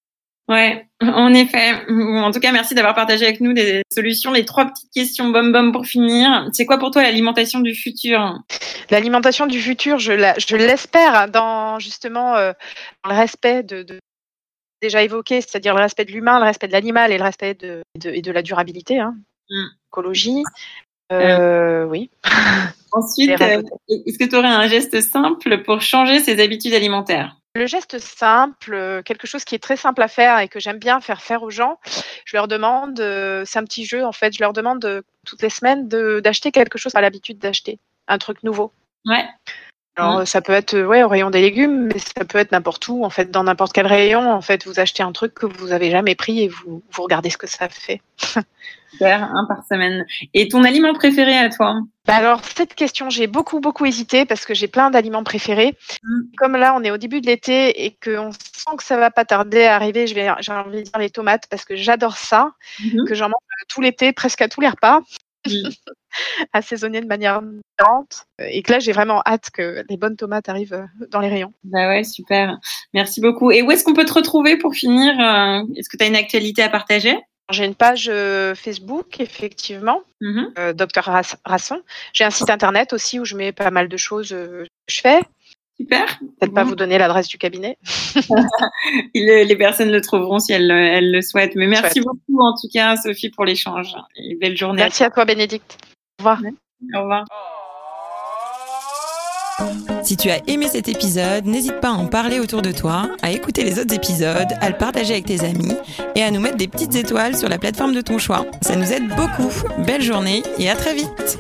Ouais, 0.49 0.87
en 1.03 1.35
effet. 1.35 1.73
En 1.89 2.31
tout 2.31 2.39
cas, 2.39 2.53
merci 2.53 2.75
d'avoir 2.75 2.95
partagé 2.95 3.25
avec 3.25 3.41
nous 3.41 3.53
des 3.53 3.83
solutions. 3.93 4.31
Les 4.31 4.45
trois 4.45 4.67
petites 4.67 4.93
questions 4.93 5.31
bom 5.31 5.51
bom 5.51 5.73
pour 5.73 5.87
finir. 5.87 6.49
C'est 6.53 6.67
quoi 6.67 6.79
pour 6.79 6.93
toi 6.93 7.03
l'alimentation 7.03 7.59
du 7.59 7.75
futur? 7.75 8.39
L'alimentation 8.91 9.47
du 9.47 9.61
futur, 9.61 9.99
je 9.99 10.13
l'espère 10.13 11.29
dans 11.31 11.81
justement 11.81 12.37
euh, 12.37 12.53
le 13.05 13.15
respect 13.15 13.65
de, 13.65 13.83
de, 13.83 13.99
déjà 14.81 15.03
évoqué, 15.03 15.41
c'est-à-dire 15.41 15.75
le 15.75 15.81
respect 15.81 16.05
de 16.05 16.13
l'humain, 16.13 16.39
le 16.39 16.45
respect 16.45 16.69
de 16.69 16.73
l'animal 16.73 17.11
et 17.11 17.19
le 17.19 17.25
respect 17.25 17.55
de, 17.55 17.83
de, 18.01 18.11
et 18.11 18.23
de 18.23 18.31
la 18.31 18.43
durabilité, 18.43 19.01
hein, 19.01 19.17
mm. 19.51 19.67
écologie. 19.91 20.43
Euh, 21.13 21.85
oui. 21.85 22.11
Ensuite, 22.93 23.41
euh, 23.41 23.63
est-ce 23.89 24.19
que 24.19 24.25
tu 24.25 24.37
aurais 24.37 24.49
un 24.49 24.67
geste 24.69 25.01
simple 25.01 25.63
pour 25.63 25.81
changer 25.81 26.21
ses 26.21 26.41
habitudes 26.41 26.75
alimentaires? 26.75 27.37
Le 27.57 27.67
geste 27.67 27.99
simple, 27.99 28.75
euh, 28.75 29.03
quelque 29.03 29.27
chose 29.27 29.45
qui 29.45 29.55
est 29.55 29.63
très 29.63 29.77
simple 29.77 30.03
à 30.03 30.09
faire 30.09 30.39
et 30.39 30.49
que 30.49 30.61
j'aime 30.61 30.79
bien 30.79 31.01
faire 31.01 31.23
faire 31.23 31.43
aux 31.43 31.51
gens, 31.51 31.79
je 32.25 32.37
leur 32.37 32.49
demande, 32.49 33.01
euh, 33.01 33.45
c'est 33.45 33.59
un 33.59 33.65
petit 33.65 33.85
jeu 33.85 34.05
en 34.05 34.13
fait, 34.13 34.35
je 34.35 34.41
leur 34.41 34.53
demande 34.53 34.85
euh, 34.85 35.03
toutes 35.25 35.43
les 35.43 35.51
semaines 35.51 35.89
d'acheter 35.89 36.53
quelque 36.53 36.79
chose 36.79 36.95
à 36.95 37.01
l'habitude 37.01 37.39
d'acheter, 37.39 37.79
un 38.09 38.19
truc 38.19 38.43
nouveau. 38.43 38.73
Alors 39.97 40.21
mmh. 40.21 40.27
ça 40.27 40.43
peut 40.43 40.53
être 40.53 40.79
ouais 40.79 41.03
au 41.03 41.09
rayon 41.09 41.31
des 41.31 41.41
légumes, 41.41 41.87
mais 41.87 41.99
ça 41.99 42.25
peut 42.27 42.39
être 42.39 42.53
n'importe 42.53 42.87
où 42.89 43.05
en 43.05 43.11
fait, 43.11 43.31
dans 43.31 43.45
n'importe 43.45 43.73
quel 43.73 43.87
rayon 43.87 44.31
en 44.31 44.43
fait, 44.43 44.67
vous 44.67 44.79
achetez 44.79 45.03
un 45.03 45.13
truc 45.13 45.33
que 45.33 45.47
vous 45.47 45.73
avez 45.73 45.91
jamais 45.91 46.15
pris 46.15 46.43
et 46.43 46.49
vous, 46.49 46.83
vous 46.91 47.03
regardez 47.03 47.31
ce 47.31 47.39
que 47.39 47.47
ça 47.47 47.69
fait. 47.71 48.03
Super, 48.93 49.25
un 49.25 49.47
par 49.47 49.65
semaine. 49.67 50.07
Et 50.35 50.49
ton 50.49 50.65
aliment 50.65 50.93
préféré 50.93 51.37
à 51.37 51.49
toi? 51.49 51.81
Bah 52.07 52.17
alors 52.17 52.41
cette 52.45 52.75
question, 52.75 53.09
j'ai 53.09 53.27
beaucoup 53.27 53.61
beaucoup 53.61 53.87
hésité 53.87 54.27
parce 54.27 54.45
que 54.45 54.55
j'ai 54.55 54.69
plein 54.69 54.91
d'aliments 54.91 55.25
préférés. 55.25 55.77
Mmh. 56.03 56.21
Comme 56.37 56.57
là, 56.57 56.75
on 56.77 56.85
est 56.85 56.91
au 56.91 56.99
début 56.99 57.23
de 57.23 57.27
l'été 57.27 57.87
et 57.87 57.97
qu'on 57.97 58.33
sent 58.33 58.77
que 58.77 58.85
ça 58.85 58.99
va 58.99 59.11
pas 59.11 59.25
tarder 59.25 59.65
à 59.65 59.77
arriver, 59.77 60.07
je 60.07 60.15
vais 60.15 60.29
j'ai 60.41 60.53
envie 60.53 60.79
de 60.79 60.83
dire 60.83 60.99
les 60.99 61.11
tomates 61.11 61.45
parce 61.49 61.65
que 61.65 61.75
j'adore 61.75 62.19
ça, 62.19 62.53
mmh. 62.81 63.05
que 63.07 63.15
j'en 63.15 63.29
mange 63.29 63.41
tout 63.69 63.81
l'été, 63.81 64.13
presque 64.13 64.43
à 64.43 64.49
tous 64.49 64.61
les 64.61 64.69
repas. 64.69 65.01
assaisonner 66.53 67.01
de 67.01 67.07
manière 67.07 67.43
différente. 67.43 68.27
Et 68.39 68.63
que 68.63 68.73
là, 68.73 68.79
j'ai 68.79 68.93
vraiment 68.93 69.23
hâte 69.27 69.51
que 69.51 69.85
les 69.89 69.97
bonnes 69.97 70.17
tomates 70.17 70.49
arrivent 70.49 70.75
euh, 70.75 71.07
dans 71.11 71.21
les 71.21 71.29
rayons. 71.29 71.53
Bah 71.65 71.89
ouais, 71.89 72.05
super. 72.05 72.59
Merci 72.95 73.21
beaucoup. 73.21 73.51
Et 73.51 73.63
où 73.63 73.71
est-ce 73.71 73.85
qu'on 73.85 73.95
peut 73.95 74.05
te 74.05 74.15
retrouver 74.15 74.57
pour 74.57 74.75
finir 74.75 75.19
euh, 75.21 75.63
Est-ce 75.77 75.89
que 75.89 75.97
tu 75.97 76.05
as 76.05 76.09
une 76.09 76.17
actualité 76.17 76.63
à 76.63 76.69
partager? 76.69 77.19
J'ai 77.51 77.65
une 77.65 77.77
page 77.77 78.09
euh, 78.11 78.55
Facebook, 78.55 79.21
effectivement. 79.21 80.01
Docteur 80.75 81.05
Rasson. 81.45 81.81
J'ai 82.13 82.25
un 82.25 82.31
site 82.31 82.51
internet 82.51 82.93
aussi 82.93 83.21
où 83.21 83.25
je 83.25 83.37
mets 83.37 83.53
pas 83.53 83.71
mal 83.71 83.89
de 83.89 83.97
choses 83.97 84.31
que 84.31 84.67
je 84.89 85.01
fais. 85.01 85.21
Super. 85.79 86.19
Peut-être 86.41 86.55
pas 86.55 86.65
vous 86.65 86.75
donner 86.75 86.97
l'adresse 86.97 87.29
du 87.29 87.37
cabinet. 87.37 87.77
les 89.15 89.57
personnes 89.57 89.91
le 89.91 90.01
trouveront 90.01 90.39
si 90.39 90.53
elles, 90.53 90.67
le 90.69 91.21
souhaitent. 91.21 91.55
Mais 91.55 91.67
merci 91.67 92.01
beaucoup 92.01 92.41
en 92.41 92.55
tout 92.55 92.69
cas, 92.73 92.97
Sophie, 92.97 93.31
pour 93.31 93.45
l'échange. 93.45 93.95
Et 94.17 94.37
belle 94.37 94.57
journée. 94.57 94.83
Merci 94.83 95.05
à 95.05 95.11
toi, 95.11 95.25
Bénédicte. 95.25 95.79
Au 96.19 96.23
revoir. 96.23 96.41
Au 96.95 97.01
revoir. 97.01 97.25
Si 100.03 100.17
tu 100.17 100.31
as 100.31 100.39
aimé 100.47 100.69
cet 100.69 100.89
épisode, 100.89 101.47
n'hésite 101.47 101.81
pas 101.81 101.89
à 101.89 101.93
en 101.93 102.07
parler 102.07 102.39
autour 102.39 102.63
de 102.63 102.73
toi, 102.73 103.11
à 103.23 103.33
écouter 103.33 103.65
les 103.65 103.79
autres 103.79 103.95
épisodes, 103.95 104.53
à 104.61 104.71
le 104.71 104.77
partager 104.77 105.15
avec 105.15 105.27
tes 105.27 105.45
amis 105.45 105.75
et 106.15 106.23
à 106.23 106.31
nous 106.31 106.41
mettre 106.41 106.57
des 106.57 106.69
petites 106.69 106.95
étoiles 106.95 107.37
sur 107.37 107.49
la 107.49 107.59
plateforme 107.59 107.95
de 107.95 108.03
ton 108.03 108.19
choix. 108.19 108.47
Ça 108.61 108.77
nous 108.77 108.93
aide 108.93 109.09
beaucoup. 109.09 109.51
Belle 109.85 110.03
journée 110.03 110.43
et 110.59 110.71
à 110.71 110.77
très 110.77 110.95
vite. 110.95 111.39